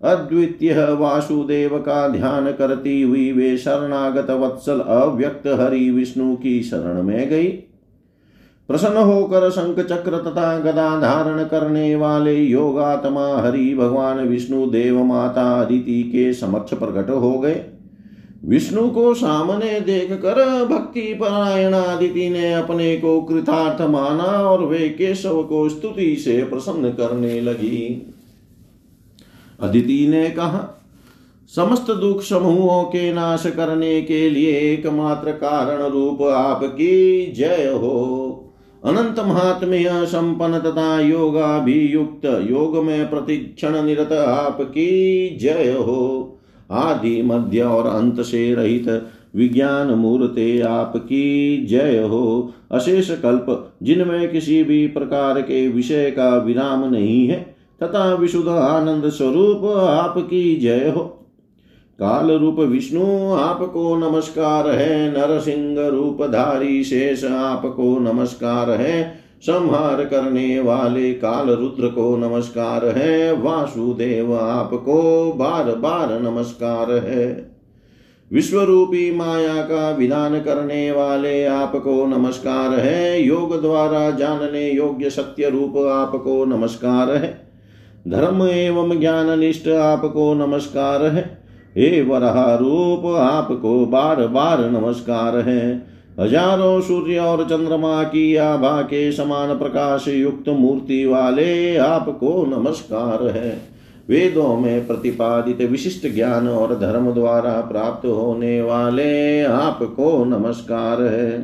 अद्वितीय 0.03 0.75
वासुदेव 0.93 1.77
का 1.79 2.07
ध्यान 2.09 2.51
करती 2.53 3.01
हुई 3.03 3.31
वे 3.33 3.57
शरणागत 3.59 4.31
वत्सल 4.31 4.81
अव्यक्त 4.81 5.47
हरि 5.61 5.91
विष्णु 5.91 6.35
की 6.37 6.63
शरण 6.63 7.03
में 7.03 7.29
गई। 7.29 7.49
प्रसन्न 8.69 8.97
होकर 8.97 9.49
शंख 9.51 9.79
चक्र 9.81 10.19
तथा 10.19 10.59
गदा 10.59 10.89
धारण 11.01 11.45
करने 11.45 11.95
वाले 11.97 12.35
योगात्मा 12.35 13.27
हरि 13.37 13.75
भगवान 13.75 14.19
विष्णु 14.29 14.67
देव 14.67 15.03
माता 15.05 15.45
अदिति 15.61 16.03
के 16.03 16.33
समक्ष 16.35 16.75
प्रकट 16.75 17.11
हो 17.11 17.39
गए। 17.39 17.65
विष्णु 18.45 18.91
को 18.91 19.15
सामने 19.15 19.81
देख 19.81 20.13
कर 20.13 20.65
भक्ति 20.65 21.15
परायण 21.15 21.75
आदिति 21.75 22.31
ने 22.31 22.53
अपने 22.53 22.97
को 22.97 23.21
कृतार्थ 23.21 23.81
माना 23.81 24.23
और 24.23 24.65
वे 24.65 24.89
केशव 24.89 25.43
को 25.43 25.69
स्तुति 25.69 26.17
से 26.17 26.43
प्रसन्न 26.43 26.91
करने 26.91 27.41
लगी। 27.41 28.13
अदिति 29.61 30.07
ने 30.09 30.31
कहा, 30.31 30.85
समस्त 31.57 31.91
दुख 31.91 32.23
समूहों 32.23 32.85
के 32.85 33.13
नाश 33.13 33.47
करने 33.47 34.03
के 34.03 34.31
लिए 34.31 34.53
एकमात्र 34.73 35.33
कारण 35.33 35.83
रूप 35.83 36.23
आपकी 36.23 37.33
जय 37.33 37.79
हो। 37.83 38.37
अनंत 38.85 39.21
महात्म्य 39.21 39.91
संपन्न 39.93 40.59
तथा 40.59 41.01
योगाभियुक्त 41.01 42.47
योग 42.51 42.85
में 42.85 43.11
प्रतिक्षण 43.11 43.83
निरत 43.83 44.13
आपकी 44.13 45.29
जय 45.41 45.73
हो। 45.73 46.37
आदि 46.71 47.23
मध्य 47.23 47.61
और 47.61 47.87
अंत 47.87 48.21
से 48.21 48.55
रहित 48.55 49.07
विज्ञान 49.37 49.87
मूर्ते 49.87 50.61
आपकी 50.61 51.67
जय 51.67 52.03
हो। 52.03 52.53
अशेष 52.73 53.11
कल्प, 53.11 53.73
जिनमें 53.83 54.33
किसी 54.33 54.65
भी 54.65 54.87
प्रकार 54.87 55.41
के 55.41 55.69
विषय 55.69 56.11
का 56.11 56.37
विराम 56.37 56.85
नहीं 56.91 57.29
है, 57.29 57.57
तथा 57.83 58.15
विशुद्ध 58.15 58.49
आनंद 58.49 59.09
स्वरूप 59.09 59.65
आपकी 59.77 60.57
जय 60.57 60.93
हो। 60.97 61.17
काल 61.99 62.31
रूप 62.31 62.61
विष्णु 62.61 63.33
आपको 63.33 63.97
नमस्कार 63.97 64.71
है, 64.71 65.11
नरसिंह 65.11 65.89
रूपधारी 65.89 66.85
शेष 66.85 67.25
आपको 67.25 67.99
नमस्कार 67.99 68.71
है 68.71 69.21
संहार 69.43 70.05
करने 70.05 70.61
वाले 70.61 71.13
काल 71.13 71.51
रुद्र 71.51 71.89
को 71.89 72.17
नमस्कार 72.17 72.85
है, 72.87 73.33
वासुदेव 73.33 74.35
आपको 74.37 75.33
बार 75.33 75.75
बार 75.75 76.21
नमस्कार 76.23 76.93
है। 76.93 77.51
विश्वरूपी 78.33 79.11
माया 79.17 79.63
का 79.63 79.91
विधान 79.91 80.39
करने 80.41 80.91
वाले 80.93 81.45
आपको 81.45 82.07
नमस्कार 82.07 82.79
है, 82.81 83.23
योग 83.23 83.61
द्वारा 83.63 84.11
जानने 84.11 84.71
योग्य 84.71 85.11
सत्य 85.11 85.49
रूप 85.49 85.77
आपको 85.89 86.45
नमस्कार 86.45 87.11
है। 87.11 87.51
धर्म 88.09 88.43
एवं 88.43 89.01
ज्ञान 89.01 89.39
निष्ठ 89.39 89.69
आपको 89.69 90.35
नमस्कार 90.35 91.05
है 91.07 91.23
हे 91.77 92.03
वरहा 92.03 92.55
रूप 92.55 93.07
आपको 93.17 93.87
बार 93.87 94.27
बार 94.27 94.71
नमस्कार 94.71 95.37
है। 95.39 95.90
हज़ारों 96.21 96.81
सूर्य 96.81 97.19
और 97.19 97.45
चंद्रमा 97.45 98.03
की 98.03 98.37
आभा 98.37 98.83
के 98.83 99.13
समान 99.13 99.59
प्रकाश 99.59 100.09
युक्त 100.09 100.49
मूर्ति 100.49 101.05
वाले 101.07 101.77
आपको 101.77 102.45
नमस्कार 102.47 103.23
है। 103.29 103.51
वेदों 104.09 104.57
में 104.57 104.87
प्रतिपादित 104.87 105.61
विशिष्ट 105.61 106.07
ज्ञान 106.15 106.49
और 106.49 106.75
धर्म 106.75 107.11
द्वारा 107.13 107.53
प्राप्त 107.61 108.07
होने 108.07 108.63
वाले 108.63 109.43
आपको 109.43 110.25
नमस्कार 110.25 111.03
है। 111.03 111.39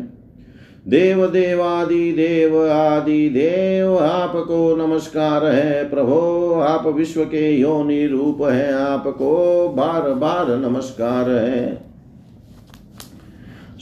देव 0.88 1.26
देवादि 1.26 2.12
देव 2.12 2.70
आदि 2.70 3.28
देव 3.28 3.98
आपको 3.98 4.76
नमस्कार 4.76 5.46
है। 5.46 5.90
प्रभो, 5.90 6.52
आप 6.60 6.86
विश्व 6.86 7.24
के 7.24 7.50
योनि 7.50 8.06
रूप 8.06 8.42
है। 8.42 8.72
आपको 8.74 9.68
बार 9.68 10.12
बार 10.14 10.56
नमस्कार 10.56 11.30
है। 11.30 11.95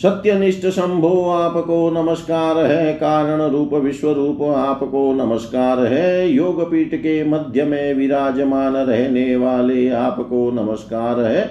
सत्यनिष्ठ 0.05 0.67
शंभो 0.67 1.31
आपको 1.31 1.77
नमस्कार 1.91 2.59
है, 2.59 2.93
कारण 2.93 3.41
रूप 3.51 3.75
विश्व 3.75 4.11
रूप 4.13 4.43
आपको 4.43 5.13
नमस्कार 5.15 5.79
है 5.85 6.29
योग 6.29 6.71
पीठ 6.71 6.95
के 6.95 7.25
मध्य 7.25 7.65
में 7.65 7.95
विराजमान 7.95 8.77
रहने 8.77 9.37
वाले 9.37 9.89
आपको 9.91 10.51
नमस्कार 10.51 11.21
है। 11.21 11.45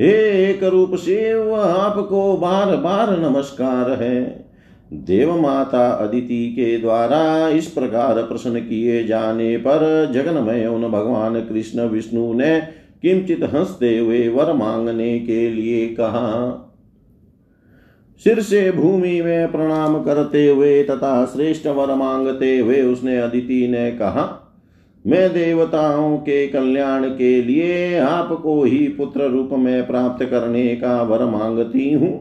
हे 0.00 0.10
एक 0.44 0.64
रूप 0.64 0.96
शिव 0.96 1.54
आपको 1.54 2.36
बार 2.36 2.76
बार 2.76 3.16
नमस्कार 3.20 3.90
है। 4.02 4.24
देव 4.92 5.36
माता 5.40 5.88
अदिति 5.90 6.46
के 6.48 6.76
द्वारा 6.78 7.48
इस 7.48 7.66
प्रकार 7.66 8.22
प्रश्न 8.22 8.60
किए 8.60 9.04
जाने 9.04 9.56
पर 9.56 10.10
जगन्मय 10.14 10.66
उन 10.66 10.90
भगवान 10.90 11.40
कृष्ण 11.40 11.88
विष्णु 11.88 12.32
ने 12.32 12.58
किंचित 13.02 13.50
हँसते 13.54 13.98
हुए 13.98 14.28
वर 14.28 14.52
मांगने 14.52 15.18
के 15.18 15.48
लिए 15.50 15.86
कहा 15.86 16.60
सिर 18.22 18.40
से 18.40 18.70
भूमि 18.72 19.20
में 19.22 19.52
प्रणाम 19.52 20.02
करते 20.02 20.46
हुए 20.48 20.82
तथा 20.82 21.24
श्रेष्ठ 21.26 21.66
वर 21.66 21.94
मांगते 21.94 22.58
हुए 22.58 22.80
उसने 22.82 23.18
अदिति 23.18 23.66
ने 23.68 23.90
कहा, 23.92 24.40
मैं 25.04 25.32
देवताओं 25.32 26.16
के 26.18 26.46
कल्याण 26.46 27.08
के 27.08 27.40
लिए 27.42 27.98
आपको 27.98 28.62
ही 28.64 28.86
पुत्र 28.88 29.28
रूप 29.30 29.50
में 29.52 29.86
प्राप्त 29.86 30.24
करने 30.24 30.74
का 30.76 31.02
वर 31.02 31.24
मांगती 31.24 31.92
हूँ। 31.92 32.12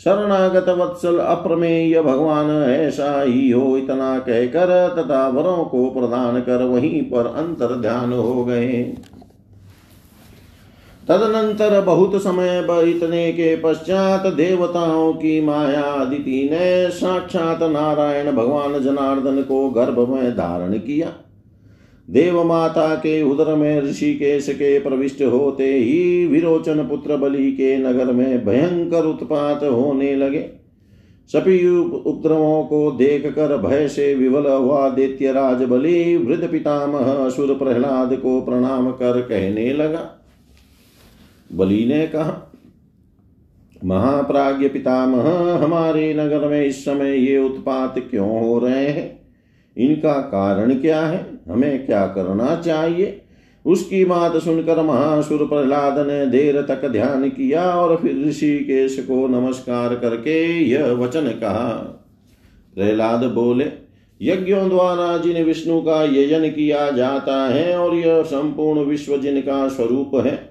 शरणागत 0.00 0.68
वत्सल 0.68 1.18
अप्रमेय 1.18 2.00
भगवान 2.02 2.50
ऐसा 2.64 3.20
ही 3.22 3.50
हो 3.50 3.76
इतना 3.76 4.18
कहकर 4.18 4.72
तथा 4.98 5.26
वरों 5.28 5.64
को 5.64 5.88
प्रदान 5.90 6.40
कर 6.40 6.62
वहीं 6.64 7.02
पर 7.02 7.26
अंतर 7.28 7.74
ध्यान 7.80 8.12
हो 8.12 8.44
गए। 8.44 8.82
तदनंतर 11.10 11.80
बहुत 11.80 12.22
समय 12.22 12.60
बीतने 12.62 13.32
के 13.32 13.56
पश्चात 13.56 14.26
देवताओं 14.26 15.12
की 15.12 15.40
माया 15.40 15.82
अदिति 15.82 16.48
ने 16.52 16.90
साक्षात 16.90 17.62
नारायण 17.62 18.30
भगवान 18.32 18.78
जनार्दन 18.82 19.42
को 19.42 19.70
गर्भ 19.70 19.98
में 20.08 20.30
धारण 20.32 20.72
किया। 20.72 21.12
देव 22.08 22.42
माता 22.44 22.94
के 22.94 23.22
उदर 23.22 23.54
में 23.54 23.80
ऋषिकेश 23.80 24.48
के 24.48 24.78
प्रविष्ट 24.80 25.22
होते 25.22 25.72
ही 25.74 26.26
विरोचन 26.26 26.84
पुत्र 26.84 27.16
बलि 27.16 27.50
के 27.52 27.76
नगर 27.78 28.12
में 28.12 28.44
भयंकर 28.46 29.04
उत्पात 29.04 29.64
होने 29.64 30.14
लगे। 30.16 30.44
सभी 31.30 31.58
उपद्रवों 31.78 32.62
को 32.64 32.90
देख 32.90 33.26
कर 33.26 33.56
भय 33.56 33.88
से 33.88 34.14
विवल 34.14 34.46
हुआ 34.46 34.88
दैत्य 34.88 35.32
राज 35.32 35.62
बलि 35.62 36.16
वृद्ध 36.16 36.50
पितामह 36.50 37.12
असुर 37.26 37.54
प्रहलाद 37.54 38.16
को 38.16 38.40
प्रणाम 38.40 38.90
कर 38.90 39.20
कहने 39.20 39.72
लगा। 39.72 40.19
बलि 41.52 41.84
ने 41.84 42.06
कहा 42.06 42.46
महाप्राज्य 43.84 44.68
पितामह, 44.68 45.54
हमारे 45.64 46.14
नगर 46.14 46.48
में 46.48 46.64
इस 46.64 46.84
समय 46.84 47.16
ये 47.16 47.38
उत्पात 47.38 47.94
क्यों 47.98 48.40
हो 48.40 48.58
रहे 48.58 48.88
हैं? 48.88 49.20
इनका 49.76 50.12
कारण 50.12 50.74
क्या 50.74 51.00
है? 51.00 51.26
हमें 51.48 51.86
क्या 51.86 52.06
करना 52.06 52.56
चाहिए? 52.56 53.22
उसकी 53.66 54.04
बात 54.04 54.36
सुनकर 54.36 54.82
महासुर 54.82 55.46
प्रहलाद 55.46 56.06
ने 56.06 56.26
देर 56.26 56.62
तक 56.62 56.88
ध्यान 56.88 57.30
किया 57.30 57.70
और 57.70 57.96
फिर 57.96 58.26
ऋषिकेश 58.28 58.98
को 58.98 59.26
नमस्कार 59.26 59.94
करके 59.94 60.62
यह 60.62 60.92
वचन 60.92 61.28
कहा। 61.28 61.68
प्रहलाद 62.74 63.24
बोले, 63.24 63.66
यज्ञों 64.22 64.68
द्वारा 64.68 65.18
जिन 65.18 65.44
विष्णु 65.44 65.80
का 65.80 66.04
यजन 66.04 66.48
किया 66.48 66.90
जाता 66.90 67.48
है 67.48 67.78
और 67.78 67.94
यह 67.94 68.22
संपूर्ण 68.22 68.80
विश्व 68.80 69.16
जिनका 69.16 69.68
स्वरूप 69.68 70.10
है 70.14 70.49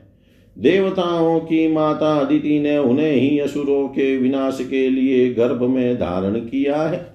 देवताओं 0.59 1.39
की 1.39 1.67
माता 1.67 2.19
अदिति 2.19 2.59
ने 2.59 2.77
उन्हें 2.77 3.11
ही 3.11 3.39
असुरों 3.39 3.87
के 3.87 4.17
विनाश 4.17 4.67
के 4.69 4.89
लिए 4.89 5.33
गर्भ 5.33 5.63
में 5.63 5.95
धारण 5.95 6.35
किया 6.35 6.81
है। 6.81 7.05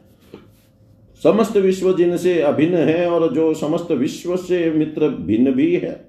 समस्त 1.22 1.56
विश्व 1.56 1.96
जिनसे 1.96 2.40
अभिन्न 2.40 2.74
है 2.74 3.10
और 3.10 3.34
जो 3.34 3.54
समस्त 3.54 3.92
विश्व 3.92 4.36
से 4.36 4.70
मित्र 4.70 5.08
भिन्न 5.08 5.52
भी 5.52 5.76
है। 5.76 6.08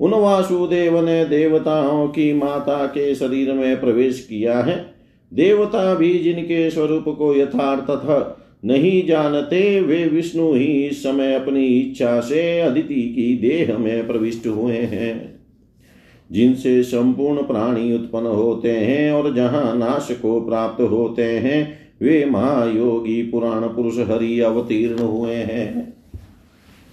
उन 0.00 0.10
वासुदेव 0.10 1.04
ने 1.04 1.24
देवताओं 1.24 2.08
की 2.08 2.32
माता 2.32 2.86
के 2.86 3.14
शरीर 3.14 3.52
में 3.52 3.80
प्रवेश 3.80 4.26
किया 4.30 4.60
है। 4.60 4.94
देवता 5.34 5.94
भी 5.94 6.18
जिनके 6.18 6.70
स्वरूप 6.70 7.04
को 7.08 7.36
यथार्थ 7.36 8.36
नहीं 8.64 9.06
जानते, 9.06 9.80
वे 9.80 10.04
विष्णु 10.04 10.54
ही 10.54 10.86
इस 10.86 11.02
समय 11.02 11.34
अपनी 11.34 11.66
इच्छा 11.66 12.20
से 12.20 12.60
अदिति 12.60 13.02
की 13.02 13.48
देह 13.48 13.78
में 13.78 14.06
प्रविष्ट 14.06 14.46
हुए 14.46 14.76
हैं। 14.76 15.35
जिनसे 16.32 16.82
संपूर्ण 16.82 17.42
प्राणी 17.42 17.94
उत्पन्न 17.94 18.26
होते 18.26 18.70
हैं 18.70 19.12
और 19.12 19.34
जहाँ 19.34 19.76
नाश 19.76 20.08
को 20.22 20.40
प्राप्त 20.40 20.82
होते 20.82 21.24
हैं, 21.24 21.78
वे 22.02 22.26
महायोगी 22.30 23.22
पुराण 23.22 23.60
पुरुष 23.60 23.98
हरि 23.98 24.40
अवतीर्ण 24.40 24.98
हुए 24.98 25.34
हैं। 25.34 25.96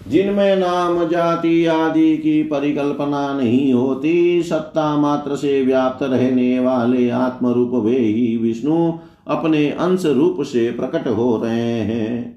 जिनमें 0.08 0.56
नाम, 0.56 1.08
जाति 1.08 1.66
आदि 1.66 2.18
की 2.18 2.44
परिकल्पना 2.44 3.40
नहीं 3.40 3.74
होती, 3.74 4.44
सत्ता 4.44 4.98
मात्र 4.98 5.36
से 5.36 5.64
व्याप्त 5.64 6.04
रहने 6.04 6.60
वाले 6.60 7.10
आत्म 7.10 7.48
रूप 7.48 7.72
वे 7.74 7.98
ही 7.98 8.38
विष्णु 8.38 8.94
अपने 9.28 9.70
अंश 9.70 10.06
रूप 10.06 10.42
से 10.42 10.72
प्रकट 10.72 11.08
हो 11.08 11.42
रहे 11.44 11.80
हैं। 11.80 12.33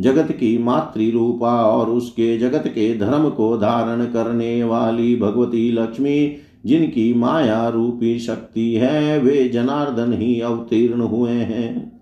जगत 0.00 0.32
की 0.32 0.58
मातृ 0.58 1.10
रूपा 1.10 1.62
और 1.62 1.90
उसके 1.90 2.38
जगत 2.38 2.62
के 2.66 2.98
धर्म 2.98 3.30
को 3.30 3.56
धारण 3.56 4.04
करने 4.04 4.64
वाली 4.64 5.16
भगवती 5.16 5.72
लक्ष्मी, 5.72 6.36
जिनकी 6.66 7.14
माया 7.14 7.68
रूपी 7.68 8.18
शक्ति 8.18 8.74
है, 8.74 9.18
वे 9.18 9.48
जनार्दन 9.48 10.12
ही 10.12 10.40
अवतीर्ण 10.40 11.00
हुए 11.00 11.30
हैं। 11.30 12.00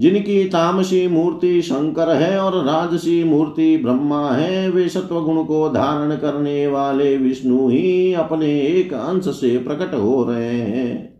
जिनकी 0.00 0.44
तामसी 0.44 1.08
मूर्ति 1.08 1.62
शंकर 1.62 2.16
है 2.16 2.38
और 2.38 2.64
राजसी 2.64 3.24
मूर्ति 3.24 3.76
ब्रह्मा 3.76 4.30
है, 4.30 4.70
वे 4.70 4.88
सत्वगुण 4.88 5.44
को 5.44 5.68
धारण 5.68 6.16
करने 6.16 6.66
वाले 6.66 7.16
विष्णु 7.16 7.68
ही 7.68 8.12
अपने 8.12 8.60
एक 8.60 8.94
अंश 8.94 9.24
से 9.24 9.58
प्रकट 9.58 9.94
हो 9.94 10.24
रहे 10.24 10.58
हैं। 10.58 11.13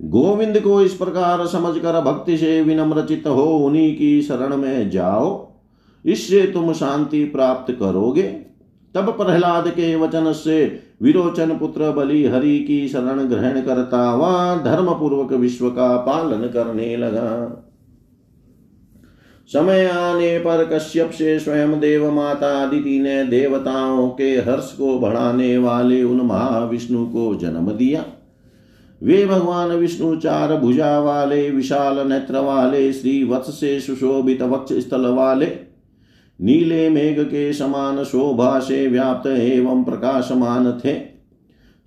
गोविंद 0.00 0.60
को 0.60 0.82
इस 0.82 0.94
प्रकार 0.94 1.46
समझकर 1.46 2.00
भक्ति 2.00 2.36
से 2.36 2.62
विनम्र 2.62 3.04
चित 3.04 3.22
हो, 3.26 3.58
उन्हीं 3.58 3.96
की 3.96 4.22
शरण 4.22 4.56
में 4.56 4.90
जाओ। 4.90 5.52
इससे 6.04 6.40
तुम 6.42 6.72
शांति 6.72 7.24
प्राप्त 7.24 7.76
करोगे। 7.80 8.22
तब 8.94 9.10
प्रहलाद 9.10 9.68
के 9.68 9.96
वचन 9.96 10.32
से 10.32 10.80
विरोचन 11.02 11.50
पुत्र 11.50 11.92
बलि 11.92 12.26
हरि 12.26 12.58
की 12.58 12.88
शरण 12.88 13.24
ग्रहण 13.24 13.60
करता 13.60 14.10
हुआ 14.10 14.56
धर्म 14.56 14.86
पूर्वक 14.86 15.32
विश्व 15.32 15.70
का 15.70 15.96
पालन 15.96 16.46
करने 16.48 16.96
लगा। 16.96 17.66
समय 19.46 19.86
आने 19.86 20.38
पर 20.38 20.70
कश्यप 20.72 21.10
से 21.10 21.38
स्वयं 21.38 21.80
देव 21.80 22.10
माता 22.10 22.66
अदिति 22.66 23.00
ने 23.00 23.24
देवताओं 23.24 24.08
के 24.08 24.30
हर्ष 24.30 24.72
को 24.72 24.98
बढ़ाने 24.98 25.58
वाले 25.58 26.02
उन 26.02 26.20
महाविष्णु 26.20 27.06
को 27.06 27.34
जन्म 27.34 27.72
दिया। 27.72 28.04
वे 29.02 29.26
भगवान 29.26 29.68
विष्णु 29.68 30.16
चार 30.16 30.56
भुजा 30.56 31.00
वाले, 31.00 31.50
विशाल 31.50 32.08
नेत्र 32.08 32.38
वाले, 32.38 32.92
श्री 32.92 33.24
वत्स 33.24 33.60
से 33.60 33.80
सुशोभित 33.80 34.42
वक्ष 34.42 34.72
स्थल 34.72 35.06
वाले, 35.06 35.46
नीले 36.40 36.88
मेघ 36.88 37.20
के 37.20 37.52
समान 37.52 38.04
शोभा 38.04 38.58
से 38.60 38.86
व्याप्त 38.86 39.26
एवं 39.26 39.84
प्रकाशमान 39.84 40.80
थे। 40.84 41.10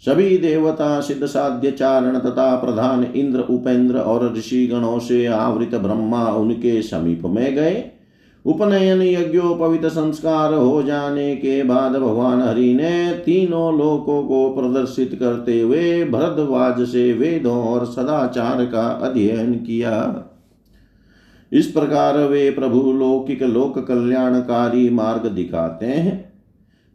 सभी 0.06 0.38
देवता 0.38 1.02
सिद्ध 1.02 1.26
साध्य 1.26 1.72
चारण 1.72 2.20
तथा 2.20 2.56
प्रधान 2.56 3.04
इंद्र 3.04 3.40
उपेंद्र 3.40 3.98
और 3.98 4.34
ऋषि 4.38 4.68
गणों 4.68 5.00
से 5.00 5.26
आवृत 5.26 5.76
ब्रह्मा 5.76 6.26
उनके 6.26 6.82
समीप 6.82 7.22
में 7.26 7.56
गए। 7.56 7.93
उपनयन 8.46 9.02
यज्ञोपवित 9.02 9.86
संस्कार 9.86 10.54
हो 10.54 10.84
जाने 10.84 11.36
के 11.36 11.64
बाद 11.64 11.92
भगवान 11.92 12.42
हरि 12.42 12.74
ने 12.74 13.14
तीनों 13.14 13.78
लोकों 13.78 14.24
को 14.24 14.50
प्रदर्शित 14.50 15.18
करते 15.20 15.62
हुए 15.62 16.06
भरद्वाज 16.06 16.82
से 16.82 17.14
वेदों 17.14 17.64
और 17.64 17.86
सदाचार 17.86 18.66
का 18.66 18.88
अध्ययन 18.88 19.54
किया। 19.54 20.26
इस 21.52 21.68
प्रकार 21.68 22.18
वे 22.18 22.50
प्रभु 22.50 22.92
लौकिक 22.92 23.44
लोक 23.44 23.80
कल्याणकारी 23.88 24.90
मार्ग 24.90 25.26
दिखाते 25.26 25.86
हैं। 25.86 26.34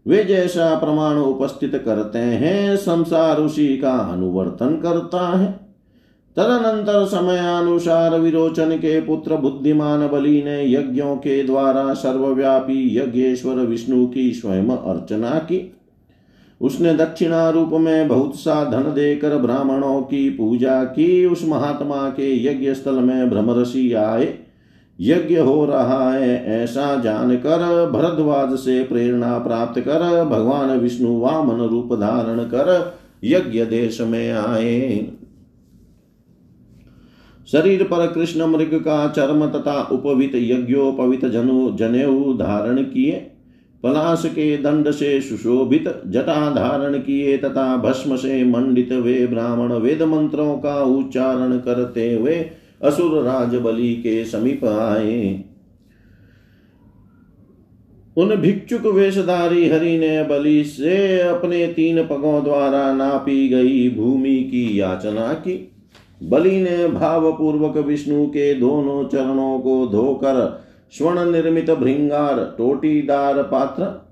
वे 0.07 0.25
जैसा 0.25 0.75
प्रमाण 0.75 1.17
उपस्थित 1.17 1.83
करते 1.85 2.19
हैं, 2.19 2.77
संसार 2.77 3.37
उसी 3.37 3.77
का 3.77 3.93
अनुवर्तन 3.93 4.81
करता 4.83 5.39
है। 5.39 5.68
तदनंतर 6.37 7.07
समयानुसार 7.07 8.19
विरोचन 8.21 8.77
के 8.77 9.01
पुत्र 9.01 9.37
बुद्धिमान 9.37 10.09
बलि 10.09 10.43
ने 10.43 10.73
यज्ञों 10.73 11.17
के 11.17 11.43
द्वारा 11.43 11.95
सर्वव्यापी 11.95 12.99
यज्ञेश्वर 12.99 13.55
विष्णु 13.55 14.07
की 14.07 14.33
स्वयं 14.33 14.69
अर्चना 14.69 15.31
की। 15.31 15.75
उसने 16.61 16.95
दक्षिणा 16.95 17.51
रूप 17.51 17.71
में 17.73 18.09
बहुत 18.09 18.37
सा 18.37 18.65
धन 18.65 18.83
देकर 18.83 19.37
ब्राह्मणों 19.37 20.03
की 20.03 20.31
पूजा 20.31 20.85
की। 20.85 21.27
उस 21.27 21.45
महात्मा 21.45 22.09
के 22.09 22.47
यज्ञ 22.47 22.75
स्थल 22.75 22.95
में 22.95 23.31
भ्रमरसी 23.31 23.93
आए। 23.93 24.39
यज्ञ 25.01 25.37
हो 25.37 25.65
रहा 25.65 26.13
है 26.13 26.63
ऐसा 26.63 27.01
जानकर 27.01 27.91
भरद्वाज 27.91 28.59
से 28.59 28.83
प्रेरणा 28.85 29.39
प्राप्त 29.39 29.81
कर 29.81 30.25
भगवान 30.25 30.79
विष्णु 30.79 31.19
वामन 31.21 31.61
रूप 31.61 31.95
धारण 31.95 32.39
कर 32.39 32.99
यज्ञ 33.25 33.65
देश 33.65 34.01
में 34.01 34.33
आए। 34.33 35.11
शरीर 37.53 37.83
पर 37.83 38.07
कृष्ण 38.07 38.47
मृग 38.47 38.75
का 38.75 39.09
चर्म 39.09 39.47
तथा 39.47 39.81
उपवित 39.93 40.33
यज्ञोपवित 40.35 41.25
जनु 41.25 41.71
जनेऊ 41.77 42.33
धारण 42.33 42.83
किए, 42.83 43.13
पलाश 43.83 44.23
के 44.27 44.57
दंड 44.57 44.91
से 44.91 45.21
सुशोभित, 45.21 45.85
जटा 46.07 46.51
धारण 46.51 46.99
किए 46.99 47.37
तथा 47.39 47.77
भस्म 47.77 48.17
से 48.17 48.45
मंडित 48.45 48.93
वे 48.93 49.27
ब्राह्मण 49.27 49.73
वेद 49.73 50.03
मंत्रों 50.03 50.57
का 50.57 50.83
उच्चारण 50.83 51.59
करते 51.59 52.13
हुए 52.15 52.35
असुर 52.83 53.23
राज 53.23 53.55
बलि 53.55 53.95
के 53.95 54.25
समीप 54.25 54.65
आए। 54.65 55.45
उन 58.17 58.35
भिक्षुक 58.37 58.87
वेशधारी 58.87 59.69
हरि 59.69 59.99
ने 59.99 60.23
बलि 60.23 60.65
से 60.65 61.21
अपने 61.21 61.67
तीन 61.67 62.03
पगों 62.03 62.43
द्वारा 62.45 62.93
नापी 62.93 63.49
गई 63.49 63.89
भूमि 63.91 64.37
की 64.37 64.81
याचना 64.81 65.33
की। 65.33 65.73
बलि 66.23 66.61
ने 66.61 66.89
भाव 66.89 67.33
पूर्वक 67.33 67.77
विष्णु 67.77 68.27
के 68.27 68.55
दोनों 68.55 69.05
चरणों 69.05 69.59
को 69.59 69.87
धोकर 69.87 70.65
स्वर्ण 70.91 71.31
निर्मित 71.33 71.71
भृंगार, 71.71 72.55
टोटीदार 72.59 73.43
पात्र, 73.43 74.09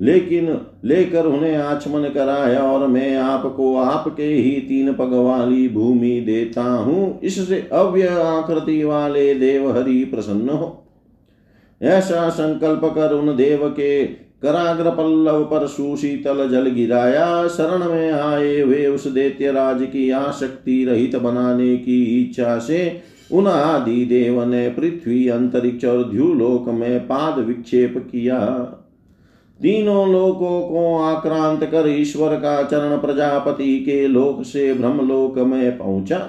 लेकिन 0.00 0.60
लेकर 0.84 1.26
उन्हें 1.26 1.56
आचमन 1.56 2.08
कराया 2.08 2.60
और 2.60 2.86
मैं 2.86 3.16
आपको 3.16 3.76
आपके 3.76 4.26
ही 4.26 4.50
तीन 4.60 4.92
पग 4.92 5.12
वाली 5.12 5.68
भूमि 5.68 6.20
देता 6.20 6.62
हूँ। 6.62 7.20
इससे 7.20 7.68
अव्य 7.72 8.06
आकृति 8.08 8.84
वाले 8.84 9.34
देव 9.34 9.70
हरि 9.78 10.04
प्रसन्न 10.04 10.48
हो। 10.48 10.84
ऐसा 11.82 12.28
संकल्प 12.28 12.80
कर 12.84 13.12
उन 13.12 13.36
देव 13.36 13.68
के 13.70 14.27
कराग्र 14.42 14.90
पल्लव 14.90 15.44
पर 15.44 15.66
सुशीतल 15.66 16.48
जल 16.48 16.68
गिराया, 16.70 17.46
शरण 17.48 17.88
में 17.88 18.10
आए 18.10 18.62
वे 18.62 18.86
उस 18.86 19.06
दैत्य 19.06 19.52
राज 19.52 19.82
की 19.82 20.10
आसक्ति 20.10 20.84
रहित 20.84 21.16
बनाने 21.16 21.76
की 21.76 22.02
इच्छा 22.22 22.58
से 22.58 23.00
उन 23.32 23.46
आदि 23.46 24.04
देव 24.04 24.42
ने 24.44 24.68
पृथ्वी, 24.68 25.28
अंतरिक्ष 25.28 25.84
और 25.84 26.10
ध्युलोक 26.10 26.68
में 26.68 27.00
पाद 27.00 27.38
विक्षेप 27.38 27.94
किया। 28.12 28.38
तीनों 29.60 30.08
लोकों 30.12 30.60
को 30.62 30.98
आक्रांत 30.98 31.64
कर 31.64 31.88
ईश्वर 31.88 32.34
का 32.36 32.62
चरण 32.62 32.96
प्रजापति 32.98 33.78
के 33.78 34.06
लोक 34.08 34.42
से 34.42 34.72
ब्रह्मलोक 34.74 35.38
में 35.38 35.78
पहुँचा। 35.78 36.20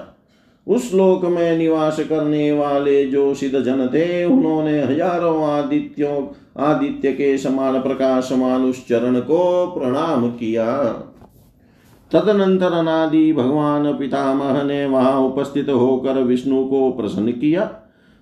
उस 0.66 0.92
लोक 0.94 1.24
में 1.24 1.56
निवास 1.58 2.00
करने 2.00 2.50
वाले 2.52 3.04
जो 3.06 3.34
सिद्ध 3.34 3.60
जन 3.60 3.86
थे, 3.86 4.24
उन्होंने 4.24 4.82
हज़ारों 4.82 5.44
आदित्यों 5.44 6.20
आदित्य 6.60 7.12
के 7.12 7.36
समान 7.38 7.80
प्रकाशमान 7.80 8.64
उस 8.64 8.86
चरण 8.88 9.20
को 9.20 9.66
प्रणाम 9.66 10.28
किया। 10.30 10.66
तदनंतर 12.10 12.72
अनादि 12.72 13.32
भगवान 13.32 13.92
पितामह 13.92 14.62
ने 14.62 14.84
वहाँ 14.86 15.18
उपस्थित 15.20 15.68
होकर 15.68 16.22
विष्णु 16.22 16.64
को 16.64 16.90
प्रसन्न 16.90 17.32
किया। 17.32 17.70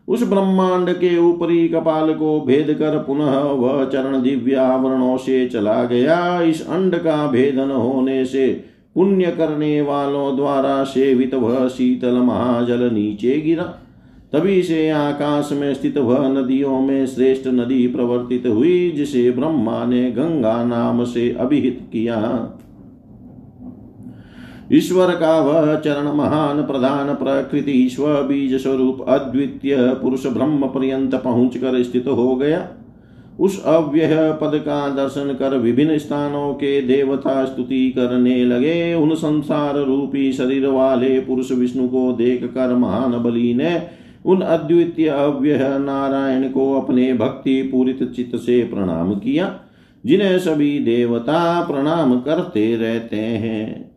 उस 0.09 0.23
ब्रह्मांड 0.23 0.93
के 0.93 1.17
ऊपरी 1.19 1.69
कपाल 1.69 2.13
को 2.15 2.41
भेद 2.41 2.73
कर 2.75 2.99
पुनः 2.99 3.39
वह 3.41 3.85
चरण 3.85 4.23
दिव्य 4.23 4.55
आवरणों 4.55 5.17
से 5.17 5.47
चला 5.49 5.83
गया। 5.85 6.41
इस 6.41 6.67
अंड 6.69 6.97
का 6.97 7.27
भेदन 7.27 7.71
होने 7.71 8.25
से 8.25 8.49
पुण्य 8.95 9.31
करने 9.31 9.81
वालों 9.81 10.37
द्वारा 10.37 10.83
सेवित 10.85 11.35
वह 11.35 11.69
शीतल 11.69 12.19
महाजल 12.21 12.91
नीचे 12.93 13.41
गिरा। 13.41 13.65
तभी 14.33 14.63
से 14.63 14.89
आकाश 14.91 15.49
में 15.53 15.75
स्थित 15.75 15.99
वह 15.99 16.29
नदियों 16.29 16.81
में 16.81 17.07
श्रेष्ठ 17.07 17.47
नदी 17.47 17.87
प्रवर्तित 17.87 18.47
हुई, 18.47 18.91
जिसे 18.91 19.31
ब्रह्मा 19.31 19.85
ने 19.85 20.11
गंगा 20.11 20.65
नाम 20.65 21.05
से 21.05 21.31
अभिहित 21.31 21.81
किया। 21.93 22.19
ईश्वर 24.73 25.15
का 25.15 25.39
वह 25.41 25.75
चरण 25.77 26.13
महान 26.13 26.63
प्रधान 26.63 27.15
प्रकृति 27.15 27.89
स्व 27.91 28.07
बीज 28.23 28.55
स्वरूप 28.63 29.05
अद्वितीय 29.09 29.77
पुरुष 30.03 30.27
ब्रह्म 30.27 30.67
पर्यंत 30.67 31.15
पहुँच 31.15 31.57
कर 31.57 31.83
स्थित 31.83 32.09
हो 32.09 32.35
गया। 32.37 32.69
उस 33.41 33.63
अव्यय 33.65 34.39
पद 34.41 34.59
का 34.59 34.89
दर्शन 34.89 35.33
कर 35.35 35.57
विभिन्न 35.59 35.99
स्थानों 35.99 36.53
के 36.55 36.81
देवता 36.83 37.45
स्तुति 37.45 37.91
करने 37.91 38.45
लगे। 38.45 38.95
उन 38.95 39.15
संसार 39.15 39.79
रूपी 39.79 40.33
शरीर 40.33 40.67
वाले 40.67 41.21
पुरुष 41.21 41.53
विष्णु 41.53 41.89
को 41.89 42.13
देख 42.13 42.45
कर 42.45 42.75
महान 42.75 43.19
बलि 43.19 43.55
ने 43.55 43.75
उन 44.29 44.41
अद्वितीय 44.41 45.09
अव्यय 45.09 45.59
नारायण 45.59 46.49
को 46.49 46.75
अपने 46.75 47.13
भक्ति 47.13 47.63
पूरित 47.63 48.03
चित्त 48.13 48.37
से 48.37 48.65
प्रणाम 48.65 49.15
किया, 49.15 49.61
जिन्हें 50.07 50.39
सभी 50.39 50.79
देवता 50.79 51.61
प्रणाम 51.61 52.21
करते 52.21 52.77
रहते 52.77 53.17
हैं। 53.17 53.89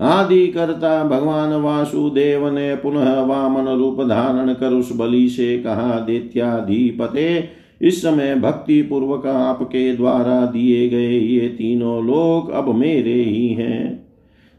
आदि 0.00 0.46
करता 0.46 1.04
भगवान 1.04 1.52
वासुदेव 1.52 2.48
ने 2.48 2.76
पुनः 2.76 3.20
वामन 3.20 3.68
रूप 3.68 4.00
धारण 4.00 4.54
कर 4.54 4.72
उस 4.72 4.88
बलि 4.96 5.28
से 5.28 5.58
कहा, 5.58 6.00
देत्याधिपते, 6.00 7.48
इस 7.82 8.02
समय 8.02 8.34
भक्ति 8.34 8.82
पूर्वक 8.82 9.26
आपके 9.26 9.96
द्वारा 9.96 10.46
दिए 10.46 10.88
गए 10.88 11.18
ये 11.18 11.48
तीनों 11.48 12.04
लोक 12.06 12.50
अब 12.50 12.74
मेरे 12.74 13.22
ही 13.22 13.48
हैं। 13.48 14.07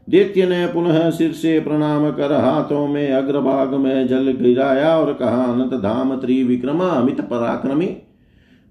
दैत्य 0.08 0.46
ने 0.46 0.66
पुनः 0.66 1.10
सिर 1.10 1.32
से 1.32 1.60
प्रणाम 1.60 2.10
कर 2.10 2.32
हाथों 2.32 2.88
में 2.88 3.12
अग्रभाग 3.12 3.74
में 3.74 4.08
जल 4.08 4.32
गिराया 4.32 4.98
और 4.98 5.12
कहा, 5.12 5.44
अनंत 5.44 5.74
धाम 5.82 6.20
त्रिविक्रमा, 6.20 6.84
अमित 6.84 7.20
पराक्रमी, 7.20 7.96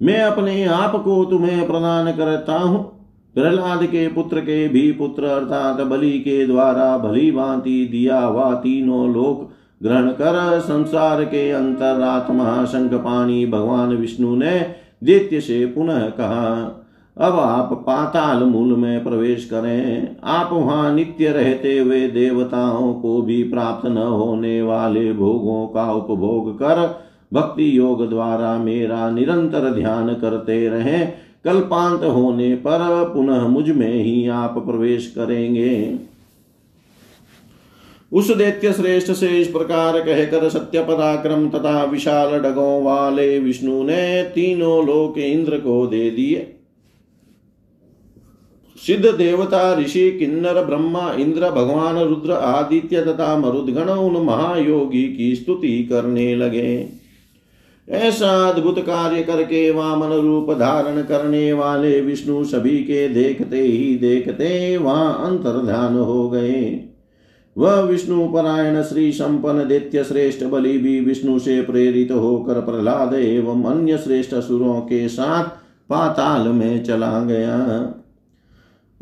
मैं 0.01 0.21
अपने 0.21 0.65
आप 0.65 0.95
को 0.95 1.25
तुम्हें 1.25 1.67
प्रदान 1.67 2.11
करता 2.11 2.53
हूँ। 2.53 2.99
प्रहलाद 3.33 3.85
के 3.85 4.07
पुत्र 4.07 4.39
के 4.39 4.67
भी 4.67 4.91
पुत्र 4.91 5.23
अर्थात 5.23 5.81
बलि 5.81 6.19
के 6.19 6.47
द्वारा 6.47 6.97
भली 6.97 7.31
भांति 7.31 7.89
दिया 7.91 8.19
हुआ 8.19 8.53
तीनों 8.53 9.13
लोक 9.13 9.49
ग्रहण 9.83 10.07
कर 10.07 10.59
संसार 10.59 11.23
के 11.23 11.51
अंतर 11.51 11.85
अंतरात्मा 11.85 12.65
शंख 12.65 12.93
पाणी 12.93 13.45
भगवान 13.45 13.89
विष्णु 13.89 14.35
ने 14.35 14.75
दैत्य 15.03 15.41
से 15.41 15.65
पुनः 15.65 16.09
कहा 16.09 16.78
अब 17.19 17.35
आप 17.35 17.73
पाताल 17.87 18.43
मूल 18.43 18.75
में 18.75 19.03
प्रवेश 19.03 19.45
करें। 19.45 20.15
आप 20.23 20.53
वहाँ 20.53 20.93
नित्य 20.95 21.27
रहते 21.27 21.77
हुए 21.77 22.07
देवताओं 22.07 22.93
को 22.93 23.21
भी 23.21 23.43
प्राप्त 23.43 23.85
न 23.85 23.97
होने 23.97 24.61
वाले 24.61 25.13
भोगों 25.13 25.67
का 25.67 25.91
उपभोग 25.93 26.53
कर 26.55 27.05
भक्ति 27.33 27.77
योग 27.77 28.09
द्वारा 28.09 28.57
मेरा 28.57 29.09
निरंतर 29.09 29.69
ध्यान 29.69 30.13
करते 30.13 30.67
रहें। 30.69 31.13
कल्पांत 31.45 32.03
होने 32.03 32.55
पर 32.55 33.11
पुनः 33.13 33.47
मुझमें 33.47 33.93
ही 33.93 34.27
आप 34.27 34.57
प्रवेश 34.57 35.07
करेंगे। 35.07 35.95
उस 38.11 38.31
दैत्य 38.31 38.73
श्रेष्ठ 38.73 39.11
से 39.11 39.27
इस 39.27 39.47
प्रकार 39.47 39.99
कहकर 39.99 40.49
सत्य 40.49 40.83
पराक्रम 40.83 41.49
तथा 41.49 41.83
विशाल 41.83 42.39
डगों 42.39 42.83
वाले 42.83 43.39
विष्णु 43.39 43.83
ने 43.83 44.23
तीनों 44.23 44.85
लोक 44.85 45.17
इंद्र 45.17 45.57
को 45.57 45.87
दे 45.87 46.09
दिए। 46.11 46.55
सिद्ध 48.87 49.05
देवता 49.05 49.73
ऋषि, 49.79 50.11
किन्नर, 50.11 50.63
ब्रह्मा, 50.65 51.11
इंद्र, 51.13 51.49
भगवान, 51.49 51.97
रुद्र 51.97 52.31
आदित्य 52.31 53.01
तथा 53.01 53.37
मरुदगण 53.37 53.89
उन 53.89 54.25
महायोगी 54.25 55.03
की 55.03 55.35
स्तुति 55.35 55.83
करने 55.83 56.35
लगे। 56.35 56.99
ऐसा 57.87 58.49
अद्भुत 58.49 58.79
कार्य 58.79 59.23
करके 59.23 59.71
वामन 59.71 60.07
रूप 60.07 60.51
धारण 60.51 61.01
करने 61.01 61.53
वाले 61.53 62.01
विष्णु 62.01 62.43
सभी 62.43 62.77
के 62.77 63.07
देखते 63.09 63.61
ही 63.61 63.95
देखते 63.95 64.77
वहाँ 64.77 65.25
अंतर 65.25 65.65
ध्यान 65.65 65.97
हो 65.97 66.29
गए। 66.29 66.85
वह 67.57 67.79
विष्णु 67.81 68.27
परायण 68.27 68.81
श्री 68.83 69.11
संपन्न 69.11 69.67
दैत्य 69.67 70.03
श्रेष्ठ 70.03 70.43
बलि 70.43 70.77
भी 70.77 70.99
विष्णु 70.99 71.39
से 71.39 71.61
प्रेरित 71.61 72.11
होकर 72.11 72.53
प्रहलाद 72.53 73.13
एवं 73.13 73.63
अन्य 73.63 73.97
श्रेष्ठ 73.97 74.33
असुरों 74.33 74.81
के 74.81 75.07
साथ 75.09 75.43
पाताल 75.89 76.47
में 76.47 76.83
चला 76.83 77.19
गया। 77.19 77.57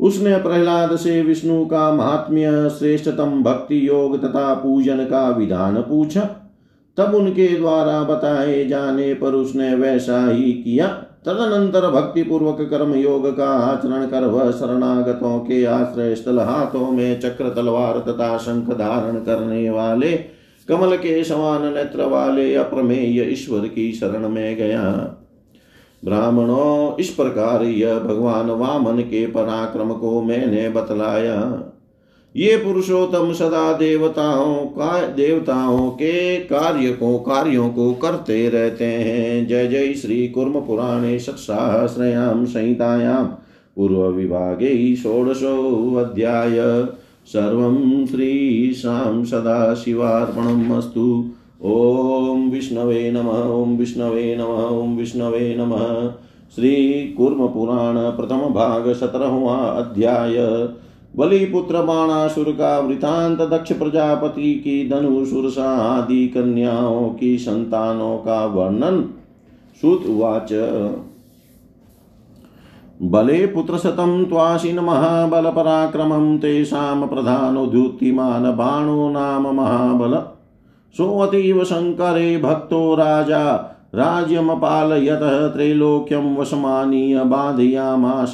उसने 0.00 0.36
प्रहलाद 0.36 0.96
से 0.96 1.22
विष्णु 1.22 1.64
का 1.66 1.92
महात्म्य 1.92 2.70
श्रेष्ठतम 2.70 3.42
भक्ति 3.42 3.88
योग 3.88 4.22
तथा 4.22 4.54
पूजन 4.54 5.04
का 5.04 5.28
विधान 5.28 5.76
पूछा। 5.76 6.20
तब 6.98 7.14
उनके 7.14 7.48
द्वारा 7.48 8.02
बताए 8.02 8.64
जाने 8.64 9.14
पर 9.14 9.34
उसने 9.34 9.74
वैसा 9.74 10.30
ही 10.30 10.52
किया। 10.52 10.86
तदनंतर 11.26 11.90
भक्ति 11.90 12.22
पूर्वक 12.22 12.60
कर्म 12.60 12.94
योग 12.94 13.36
का 13.36 13.48
आचरण 13.48 14.06
कर 14.06 14.24
वह 14.24 14.50
शरणागतों 14.50 15.38
के 15.38 15.64
आश्रय 15.64 16.14
स्थल 16.14 16.38
हाथों 16.38 16.90
में 16.90 17.20
चक्र, 17.20 17.48
तलवार 17.48 17.98
तथा 17.98 18.36
शंख 18.38 18.70
धारण 18.70 19.16
करने 19.16 19.70
वाले 19.70 20.12
कमल 20.68 20.96
के 20.96 21.24
समान 21.24 21.62
नेत्र 21.74 22.04
वाले 22.04 22.54
अप्रमेय 22.54 23.22
ईश्वर 23.32 23.66
की 23.66 23.92
शरण 23.92 24.28
में 24.28 24.56
गया। 24.56 24.82
ब्राह्मणों, 26.04 26.96
इस 26.96 27.08
प्रकार 27.08 27.62
यह 27.62 27.98
भगवान 27.98 28.50
वामन 28.50 28.98
के 28.98 29.26
पराक्रम 29.26 29.92
को 29.92 30.22
मैंने 30.22 30.68
बतलाया। 30.68 31.72
ये 32.36 32.56
पुरुषोत्तम 32.56 33.32
सदा 33.32 33.72
देवताओं 33.72 34.54
का, 34.54 35.08
देवताओं 35.08 35.90
के 35.90 36.36
कार्य 36.36 36.92
को, 36.92 37.18
कार्यों 37.18 37.70
को 37.70 37.92
करते 37.92 38.48
रहते 38.48 38.84
हैं। 38.84 39.46
जय 39.46 39.66
जय 39.66 39.94
श्री 39.94 40.28
कुर्म 40.28 40.60
पुराणे 40.60 41.18
षट्सहस्रयां 41.18 42.46
संहितायां 42.46 43.24
पूर्व 43.76 44.06
विभागे 44.06 44.96
षोडशोऽध्याय 44.96 46.86
सर्वं 47.26 48.06
श्रीशां 48.06 49.24
सदाशिवार्पणम् 49.24 50.72
अस्तु 50.72 51.30
ॐ 51.64 52.50
विष्णवे 52.50 53.10
नमः 53.10 53.38
ॐ 53.42 53.76
विष्णवे 53.76 54.36
नमः 54.36 54.66
ॐ 54.66 54.96
विष्णवे 54.96 55.56
नमः। 55.58 56.10
श्रीकूर्मपुराण 56.54 57.94
प्रथमभाग 57.94 58.92
सत्रहवा 58.92 59.56
अध्याय। 59.56 60.36
बलिपुत्र 61.16 61.82
बाणासुर 61.82 62.44
का 62.44 62.78
वृतांत 62.78 63.38
दक्ष 63.38 63.72
प्रजापति 63.72 64.54
की 64.54 64.88
धनुषुरसा 64.88 65.70
आदि 65.70 66.28
कन्याओं 66.28 67.10
की 67.10 67.38
संतानों 67.38 68.18
का 68.18 68.46
वर्णन। 68.46 69.02
सुत 69.80 70.06
उवाच। 70.06 70.52
बले 73.02 73.46
पुत्रशतं 73.46 74.24
त्वाशिन 74.24 74.78
महाबलपराक्रमं 74.78 76.38
तेषां 76.38 77.08
प्रधानोद्युत्तिमान् 77.08 78.56
बाणो 78.56 79.10
नाम 79.10 79.54
महाबल। 79.56 80.37
सोऽतीव 80.96 81.64
शङ्करे 81.64 82.38
भक्तो 82.38 82.94
राजा, 82.94 83.74
राज्यमपालयतः 83.94 85.48
त्रैलोक्यं 85.48 86.36
वशमानीय 86.36 87.24
बाधयामाश 87.24 88.32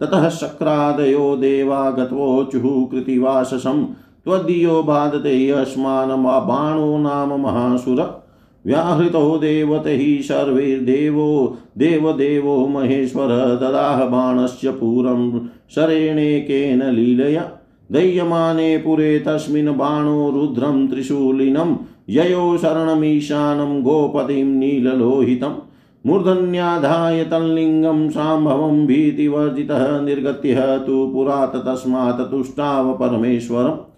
ततः 0.00 0.28
शक्रादयो 0.28 1.36
देवा 1.36 1.90
गत्वोचुः 1.90 2.90
कृतिवाससं 2.90 3.84
त्वदीयो 4.24 4.82
बाधते 4.82 5.50
अस्मान् 5.50 6.24
बाणो 6.24 6.98
नाम 6.98 7.40
महासुर। 7.40 8.24
व्याहृतो 8.66 9.38
देवतैः 9.38 10.22
सर्वैर्देवो, 10.22 11.58
देवदेवो 11.78 12.66
महेश्वर 12.66 13.28
ददाह 13.62 14.04
बाणस्य 14.04 14.70
पूरं 14.70 15.46
शरेणेकेन 15.74 16.82
लीलया। 16.82 17.50
दह्यमाने 17.92 18.78
पुरे 18.78 19.18
तस्मिन् 19.18 19.68
बाणो 19.68 20.30
रुद्रं 20.30 20.88
त्रिशूलिनं 20.88 21.76
ययो 22.10 22.58
शरणमीशानं 22.58 23.82
गोपतिं 23.82 24.44
नीललोहितम् 24.44 25.60
मूर्धन्याधाय 26.06 27.24
तल्लिङ्गं 27.24 28.10
शाम्भवं 28.10 28.86
भीतिवर्जितः 28.86 30.00
निर्गत्य 30.00 30.54
तु 30.86 31.10
पुरात् 31.14 31.56
तस्मात् 31.56 32.30
तुष्टाव 32.30 32.92
परमेश्वरम्। 32.94 33.90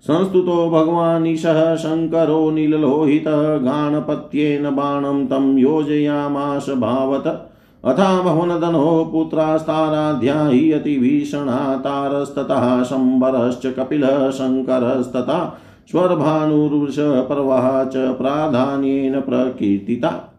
संस्तुतो 0.00 0.70
भगवानीशः 0.70 1.76
शङ्करो 1.76 2.50
नीललोहितः 2.50 3.56
गाणपत्येन 3.56 4.70
बाणं 4.70 5.26
तं 5.26 5.58
योजयामाश 5.58 6.70
भावत। 6.70 7.50
अथा 7.84 8.22
भवनदनो 8.22 9.08
पुत्रास्ताराध्या 9.12 10.46
हि 10.46 10.72
अतिभीषणा 10.72 11.76
तारस्ततः 11.76 12.82
शम्बरश्च 12.82 13.66
कपिलः 13.66 14.30
शङ्करस्तथा 14.30 15.60
स्वरभानुर्वृषपर्वः 15.90 17.84
च 17.84 17.96
प्राधान्येन 17.96 19.20
प्रकीर्तिता। 19.20 20.36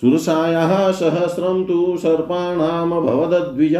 सुरसायाः 0.00 0.90
सहस्रं 0.92 1.64
तु 1.64 1.96
सर्पाणां 1.98 2.90
भवदद्विज 2.90 3.76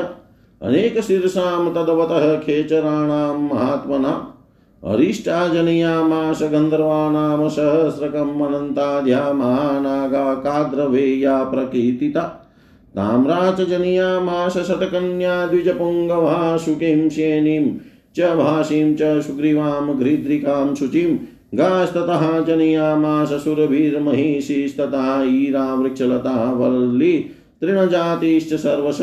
अनेकशीर्षां 0.62 1.74
तद्वतः 1.74 2.40
खेचराणां 2.40 3.38
महात्मनाम् 3.38 4.92
अरिष्टाजनयामाश 4.92 6.42
गन्धर्वाणां 6.42 7.48
सहस्रकम् 7.48 8.42
अनन्ताद्या 8.42 9.32
महानागा 9.32 10.34
काद्रवेया 10.34 11.44
प्रकीर्तिता। 11.44 12.41
ताम्रा 12.96 13.40
च 13.58 13.68
जनयामाश 13.68 14.56
शतकन्या 14.68 15.34
द्विजपुङ्गवा 15.46 16.56
शुकीं 16.64 17.08
श्येनीं 17.10 17.64
च 18.16 18.34
भाषीं 18.36 18.94
च 18.96 19.20
सुग्रीवां 19.22 19.94
घृद्रिकां 19.98 20.74
शुचिं 20.74 21.14
गास्ततः 21.54 22.24
जनयामाश 22.44 23.32
ईरा 25.30 25.64
वृक्षलता 25.74 26.36
वल्ली 26.52 27.12
तृणजातिश्च 27.60 28.54
सर्वश 28.60 29.00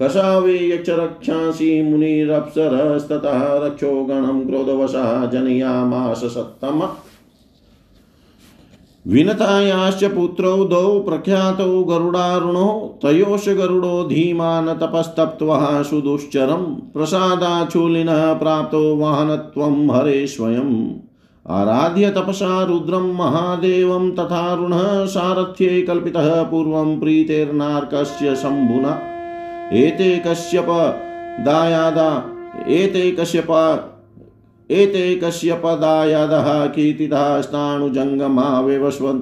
कषावे 0.00 0.56
यक्षरक्षांसि 0.70 1.70
मुनिरप्सरस्ततः 1.82 3.42
रक्षो 3.66 3.92
गणं 4.04 4.40
क्रोधवशः 4.46 5.24
जनयामास 5.30 6.24
सत्तम 6.34 6.82
विनतायाश्च 9.08 10.04
पुत्रौ 10.04 10.64
द्वौ 10.64 11.00
प्रख्यातौ 11.00 11.84
गरुडारुणौ, 11.84 12.98
तयोश्च 13.02 13.48
गरुडो 13.48 14.04
धीमान् 14.04 14.80
तपस्तप्त्वः 14.80 15.82
सुदुश्चरं 15.82 16.74
प्रसादाचूलिनः 16.74 18.32
प्राप्तो 18.32 18.96
वाहनत्वं 18.96 19.96
हरे 19.96 20.26
स्वयम् 20.26 20.86
आराध्य 21.50 22.10
तपसा 22.10 22.62
रुद्रं 22.62 23.14
महादेवं 23.14 24.10
तथारुणः, 24.10 25.06
सारथ्ये 25.06 25.82
कल्पितः 25.82 26.42
पूर्वं 26.42 27.00
प्रीतेर्नार्कस्य 27.00 28.36
शम्भुना। 28.36 29.00
एते 29.72 30.22
कश्यप, 30.26 30.66
दायादा, 31.40 32.24
एते 32.68 33.10
कश्यप 33.10 33.46
एते 34.70 35.16
कश्यपदायादः 35.16 36.66
कीर्तितः 36.66 37.40
स्ताणुजङ्गमा 37.40 38.60
व्यवस्वन् 38.60 39.20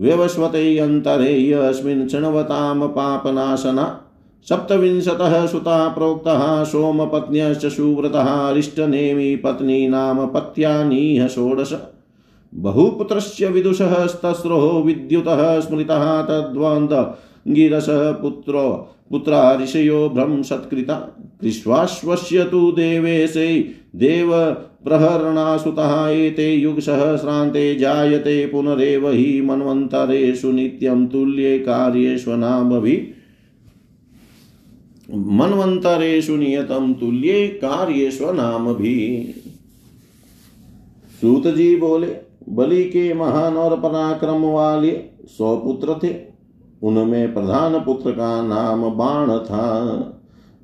व्यवस्वते 0.00 0.78
अन्तरे 0.78 1.50
यस्मिन् 1.50 2.08
शृण्वतां 2.08 2.88
पापनाशना। 2.88 4.00
सप्तविंशतः 4.48 5.46
सुता 5.46 5.88
प्रोक्तः 5.88 6.64
सोमपत्न्यश्च 6.64 7.66
सुव्रतः 7.66 8.26
अरिष्टनेमि 8.48 9.36
पत्नी 9.36 9.88
नाम 9.88 10.26
पत्यानीह 10.26 11.26
षोडश। 11.26 11.74
बहुपुत्रस्य 12.54 13.46
विदुषः 13.46 14.06
विद्युतः 14.82 15.60
स्मृतः 15.60 16.22
तद्वन्द् 16.22 16.92
पुत्रो 18.22 18.88
पुत्रा 19.10 19.58
ऋषयो 19.62 20.08
भ्रम 20.08 20.42
सत्कृता। 20.42 20.94
कृष्वाश्वस्य 21.40 22.44
तु 22.44 22.72
देवेशै 22.72 23.64
देव 23.96 24.30
प्रहरणासुतः 24.84 26.08
एते 26.08 26.54
युगसहस्रान्ते 26.54 27.74
जायते 27.74 28.46
पुनरेव 28.46 29.10
हि 29.10 29.40
मन्वन्तरेषु 29.40 30.52
नित्यं 30.52 31.06
तुल्ये 31.06 31.58
कार्येष्वनामभि। 31.58 33.14
मन्वन्तरेषु 35.10 36.36
नियतं 36.36 36.94
तुल्ये 36.94 37.48
कार्येष्वनामभि। 37.48 39.34
सूत 41.20 41.46
जी 41.46 41.76
बोले, 41.76 42.16
बलि 42.48 42.84
के 42.84 43.14
महान 43.14 43.56
और 43.56 43.80
पराक्रम 43.80 44.42
वाले 44.42 45.00
सौ 45.24 45.56
पुत्र 45.56 45.94
थे, 46.04 46.14
उनमें 46.82 47.34
प्रधान 47.34 47.78
पुत्र 47.78 48.10
का 48.10 48.42
नाम 48.42 48.82
बाण 48.82 49.38
था। 49.38 50.13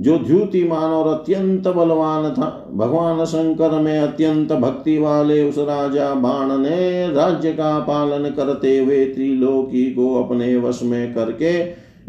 जो 0.00 0.16
द्युतिमान 0.18 0.90
और 0.90 1.08
अत्यंत 1.08 1.66
बलवान 1.68 2.30
था, 2.30 2.46
भगवान 2.72 3.24
शंकर 3.24 3.78
में 3.80 3.98
अत्यंत 3.98 4.52
भक्ति 4.52 4.98
वाले 4.98 5.42
उस 5.42 5.58
राजा 5.58 6.12
बाण 6.14 6.56
ने 6.58 7.08
राज्य 7.12 7.52
का 7.52 7.78
पालन 7.78 8.30
करते 8.30 8.78
हुए 8.78 9.04
त्रिलोकी 9.04 9.84
को 9.94 10.14
अपने 10.24 10.56
वश 10.56 10.82
में 10.82 11.14
करके 11.14 11.58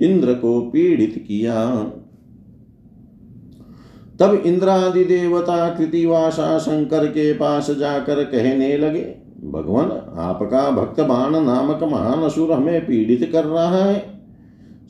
इंद्र 0.06 0.34
को 0.34 0.60
पीड़ित 0.62 1.24
किया। 1.28 1.66
तब 4.20 4.42
इंद्रादि 4.46 5.04
देवता 5.04 5.68
कृतिवासा 5.70 6.58
शंकर 6.60 7.06
के 7.06 7.32
पास 7.34 7.72
जाकर 7.72 8.24
कहने 8.24 8.78
लगे, 8.78 9.02
भगवान, 9.44 9.92
आपका 10.20 10.70
भक्त 10.72 11.02
बाण 11.02 11.40
नामक 11.44 11.84
महान 11.84 12.22
असुर 12.22 12.52
हमें 12.52 12.86
पीड़ित 12.86 13.30
कर 13.32 13.46
रहा 13.46 13.84
है। 13.84 14.21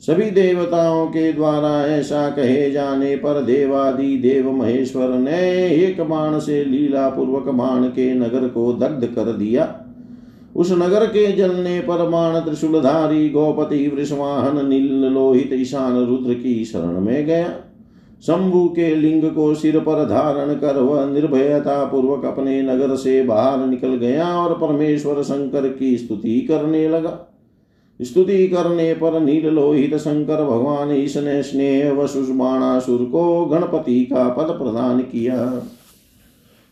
सभी 0.02 0.30
देवताओं 0.30 1.06
के 1.06 1.32
द्वारा 1.32 1.70
ऐसा 1.86 2.30
कहे 2.30 2.70
जाने 2.70 3.16
पर 3.16 3.40
देवादि 3.42 4.16
देव 4.16 4.50
महेश्वर 4.52 5.08
ने 5.08 5.68
एक 5.68 6.00
बाण 6.00 6.38
से 6.38 6.64
लीला 6.64 7.08
पूर्वक 7.08 7.48
बाण 7.48 7.84
के 7.84 8.14
नगर 8.14 8.48
को 8.48 8.72
दग्ध 8.72 9.06
कर 9.06 9.32
दिया। 9.32 9.80
उस 10.56 10.72
नगर 10.72 11.06
के 11.06 11.32
जलने 11.32 11.80
पर 11.80 12.08
बाण 12.08 12.40
त्रिशूलधारी 12.40 13.30
गोपति 13.30 13.86
वृषवाहन 13.88 14.68
नील 14.68 15.04
लोहित 15.04 15.50
ईशान 15.52 16.06
रुद्र 16.06 16.34
की 16.34 16.64
शरण 16.64 17.00
में 17.00 17.26
गया। 17.26 17.48
शंभु 18.22 18.68
के 18.68 18.94
लिंग 18.94 19.30
को 19.30 19.54
सिर 19.54 19.78
पर 19.78 20.04
धारण 20.04 20.54
कर 20.54 20.76
वह 20.76 21.06
निर्भयता 21.06 21.84
पूर्वक 21.84 22.24
अपने 22.24 22.62
नगर 22.62 22.96
से 22.96 23.22
बाहर 23.22 23.66
निकल 23.66 23.94
गया 23.96 24.36
और 24.38 24.54
परमेश्वर 24.54 25.22
शंकर 25.22 25.68
की 25.68 25.98
स्तुति 25.98 26.40
करने 26.40 26.88
लगा। 26.88 27.31
स्तुति 28.02 28.46
करने 28.48 28.92
पर 28.94 29.20
नील 29.20 29.46
लोहित 29.46 29.94
शंकर 29.96 30.42
भगवान 30.44 30.90
ईश 30.92 31.16
ने 31.16 31.42
स्नेह 31.42 31.92
वसुषबाणासुर 31.92 33.04
को 33.04 33.44
गणपति 33.44 34.04
का 34.04 34.28
पद 34.28 34.52
प्रदान 34.58 35.00
किया। 35.02 35.36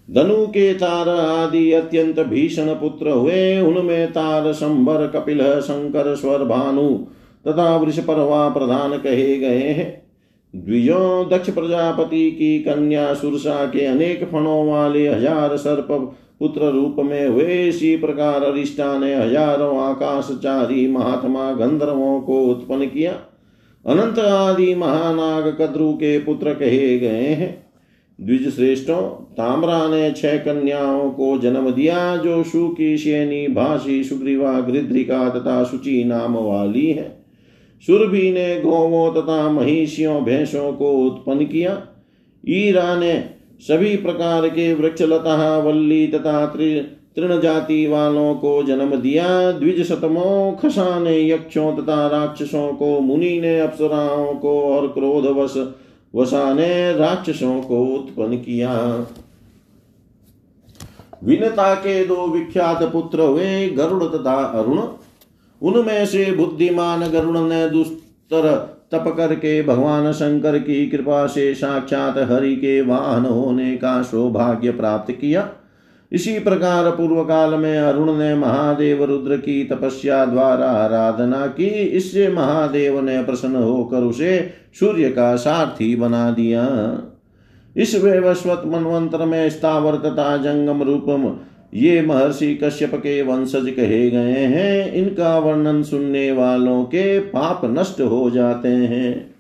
धनु 0.08 0.46
के 0.46 0.72
तार 0.74 1.08
आदि 1.08 1.70
अत्यंत 1.72 2.20
भीषण 2.20 2.68
पुत्र 2.74 3.10
हुए, 3.10 3.60
उनमें 3.60 4.12
तार 4.12 4.52
संबर 4.52 5.06
कपिल 5.06 5.40
शंकर 5.60 6.14
स्वर 6.16 6.44
भानु 6.44 6.88
तथा 7.44 7.76
वृषपर्वा 7.76 8.48
प्रधान 8.48 8.96
कहे 8.98 9.36
गए 9.38 9.68
हैं। 9.68 10.02
द्विजों 10.54 11.28
दक्ष 11.28 11.50
प्रजापति 11.50 12.30
की 12.30 12.58
कन्या 12.58 13.12
सुरसा 13.14 13.64
के 13.66 13.84
अनेक 13.86 14.24
फणों 14.24 14.66
वाले 14.68 15.06
हज़ार 15.08 15.56
सर्प 15.56 15.88
पुत्र 16.40 16.70
रूप 16.70 16.96
में 16.98 17.28
हुए 17.28 17.68
इसी 17.68 17.96
प्रकार 17.96 18.42
अरिष्टा 18.42 18.98
ने 18.98 19.14
हज़ारों 19.14 19.78
आकाशचारी 19.80 20.86
महात्मा 20.88 21.52
गंधर्वों 21.52 22.20
को 22.20 22.42
उत्पन्न 22.44 22.86
किया। 22.86 23.12
अनंत 23.86 24.18
आदि 24.18 24.74
महानाग 24.74 25.56
कद्रु 25.60 25.92
के 25.92 26.18
पुत्र 26.18 26.54
कहे 26.54 26.98
गए 26.98 27.26
हैं। 27.26 27.66
द्विज 28.18 28.48
श्रेष्ठों 28.56 29.02
ताम्रा 29.32 29.88
ने 29.88 30.10
छह 30.12 30.36
कन्याओं 30.36 31.10
को 31.10 31.38
जन्म 31.38 31.70
दिया, 31.70 32.16
जो 32.16 32.42
शु 32.42 32.68
की 32.68 32.98
श्रेणी 32.98 33.46
भाषी, 33.48 34.04
सुग्रीवा 34.04 34.60
गृद्रिका 34.60 35.28
तथा 35.28 35.64
शुचि 35.64 36.04
नाम 36.04 36.36
वाली 36.36 36.86
है। 36.86 37.24
सुरभि 37.86 38.30
ने 38.30 38.60
गौवों 38.60 39.12
तथा 39.14 39.50
महिषियों, 39.50 40.24
भैंसों 40.24 40.72
को 40.72 40.92
उत्पन्न 40.92 41.44
किया। 41.44 41.82
ईरा 42.48 42.96
ने 42.96 43.12
सभी 43.60 43.96
प्रकार 43.96 44.48
के 44.48 44.72
वृक्ष 44.74 45.02
लता, 45.02 45.58
वल्ली 45.58 46.06
तथा 46.06 46.46
तृण 47.16 47.40
जाति 47.40 47.86
वालों 47.86 48.34
को 48.34 48.62
जन्म 48.62 48.94
दिया। 48.96 49.28
द्विज 49.52 49.82
शतमो 49.88 50.58
खसा 50.62 50.98
ने 50.98 51.16
यक्षों 51.30 51.72
तथा 51.76 52.06
राक्षसों 52.06 52.72
को 52.72 52.98
मुनि 53.00 53.40
ने 53.40 53.58
अप्सराओं 53.60 54.34
को 54.34 54.60
और 54.62 54.86
क्रोध 54.88 55.26
वश 55.36 55.56
वसा 56.14 56.52
ने 56.54 56.92
राक्षसों 56.92 57.60
को 57.62 57.84
उत्पन्न 57.86 58.36
किया। 58.36 58.74
विनता 61.24 61.74
के 61.74 62.04
दो 62.06 62.26
विख्यात 62.26 62.82
पुत्र 62.82 63.20
हुए, 63.20 63.68
गरुड़ 63.68 64.04
तथा 64.04 64.34
अरुण। 64.34 64.80
उनमें 65.62 66.06
से 66.06 66.30
बुद्धिमान 66.32 67.08
गरुड़ 67.08 67.38
ने 67.38 67.68
दुस्तर 67.70 68.46
तप 68.92 69.14
करके 69.16 69.62
भगवान 69.62 70.12
शंकर 70.12 70.58
की 70.58 70.86
कृपा 70.86 71.26
से 71.26 71.54
साक्षात 71.54 72.18
हरि 72.18 72.56
के 72.56 72.80
वाहन 72.82 73.24
होने 73.24 73.76
का 73.76 74.02
सौभाग्य 74.02 74.70
प्राप्त 74.70 75.12
किया। 75.12 75.48
इसी 76.12 76.38
प्रकार 76.38 76.90
पूर्व 76.90 77.22
काल 77.24 77.54
में 77.54 77.78
अरुण 77.78 78.12
ने 78.14 78.34
महादेव 78.34 79.04
रुद्र 79.04 79.36
की 79.36 79.64
तपस्या 79.64 80.24
द्वारा 80.24 80.66
आराधना 80.66 81.46
की। 81.46 81.66
इससे 81.66 82.28
महादेव 82.28 83.00
ने 83.00 83.22
प्रसन्न 83.22 83.56
होकर 83.56 83.96
उसे 83.96 84.50
सूर्य 84.80 85.10
का 85.10 85.36
सारथी 85.36 85.94
बना 85.96 86.30
दिया। 86.30 86.66
इस 87.76 87.94
वैवस्वत 87.94 88.62
मनवंत्र 88.66 89.24
में 89.24 89.50
स्थावर 89.50 89.96
तथा 89.96 90.36
जंगम 90.36 90.82
रूपम 90.82 91.28
ये 91.74 92.02
महर्षि 92.02 92.60
कश्यप 92.64 92.94
के 92.94 93.22
वंशज 93.22 93.70
कहे 93.70 94.10
गए 94.10 94.32
हैं, 94.32 94.92
इनका 94.92 95.38
वर्णन 95.38 95.82
सुनने 95.82 96.32
वालों 96.32 96.84
के 96.84 97.18
पाप 97.18 97.60
नष्ट 97.64 98.00
हो 98.00 98.30
जाते 98.30 98.68
हैं। 98.68 99.34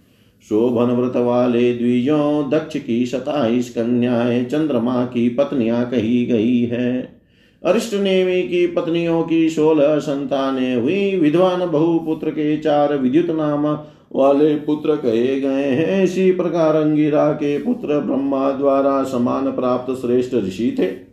शोभन 0.48 0.92
व्रत 0.92 1.16
वाले 1.16 1.74
द्विजों, 1.74 2.50
दक्ष 2.50 2.76
की 2.76 3.06
सताईस 3.06 3.70
कन्याएँ 3.70 4.44
चंद्रमा 4.44 5.04
की 5.04 5.28
पत्नियाँ 5.28 5.90
कही 5.90 6.26
गई 6.26 6.60
है। 6.60 7.20
अरिष्ट 7.64 7.94
नेमी 7.94 8.42
की 8.42 8.66
पत्नियों 8.66 9.22
की 9.22 9.50
सोलह 9.50 9.98
संतानें 9.98 10.76
हुई। 10.76 11.16
विद्वान 11.16 11.70
बहुपुत्र 11.70 12.30
के 12.30 12.56
चार 12.56 12.96
विद्युत 12.96 13.30
नाम 13.30 13.66
वाले 14.14 14.56
पुत्र 14.56 14.96
कहे 14.96 15.40
गए 15.40 15.64
हैं। 15.64 16.04
इसी 16.04 16.32
प्रकार 16.32 16.76
अंगिरा 16.76 17.32
के 17.32 17.58
पुत्र 17.58 18.00
ब्रह्मा 18.00 18.50
द्वारा 18.50 19.02
समान 19.02 19.52
प्राप्त 19.52 19.92
श्रेष्ठ 19.92 20.34
ऋषि 20.34 20.76
थे। 20.78 21.09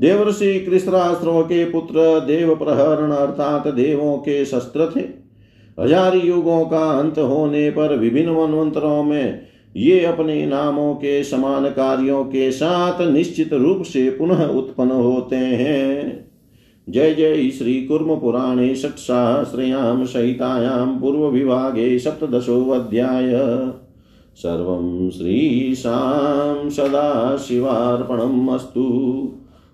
देवर्षि 0.00 0.60
कृष्णास्त्रों 0.60 1.42
के 1.42 1.64
पुत्र, 1.64 2.20
देव 2.20 2.54
प्रहरण 2.56 3.10
अर्थात 3.10 3.68
देवों 3.68 4.16
के 4.18 4.44
शस्त्र 4.44 4.90
थे। 4.96 5.00
हज़ार 5.78 6.16
युगों 6.16 6.64
का 6.66 6.84
अंत 6.90 7.18
होने 7.18 7.70
पर 7.70 7.96
विभिन्न 7.98 8.30
मनवंतरों 8.30 9.02
में 9.02 9.40
ये 9.76 10.04
अपने 10.04 10.46
नामों 10.46 10.94
के 10.94 11.22
समान 11.24 11.68
कार्यों 11.68 12.24
के 12.24 12.50
साथ 12.52 13.00
निश्चित 13.02 13.52
रूप 13.52 13.82
से 13.82 14.10
पुनः 14.10 14.44
उत्पन्न 14.46 14.90
होते 14.90 15.36
हैं। 15.36 16.28
जय 16.88 17.14
जय 17.14 17.48
श्री 17.50 17.74
कुर्म 17.82 18.14
पुराणे 18.16 18.74
षट्सहस्रयां 18.74 20.04
सहितायां 20.06 20.86
पूर्वविभागे 20.98 21.98
सप्तदशोऽध्याय। 21.98 23.32
सर्वं 24.36 25.10
श्रीशां 25.10 26.70
सदाशिवार्पणम् 26.70 28.48
अस्तु। 28.50 28.86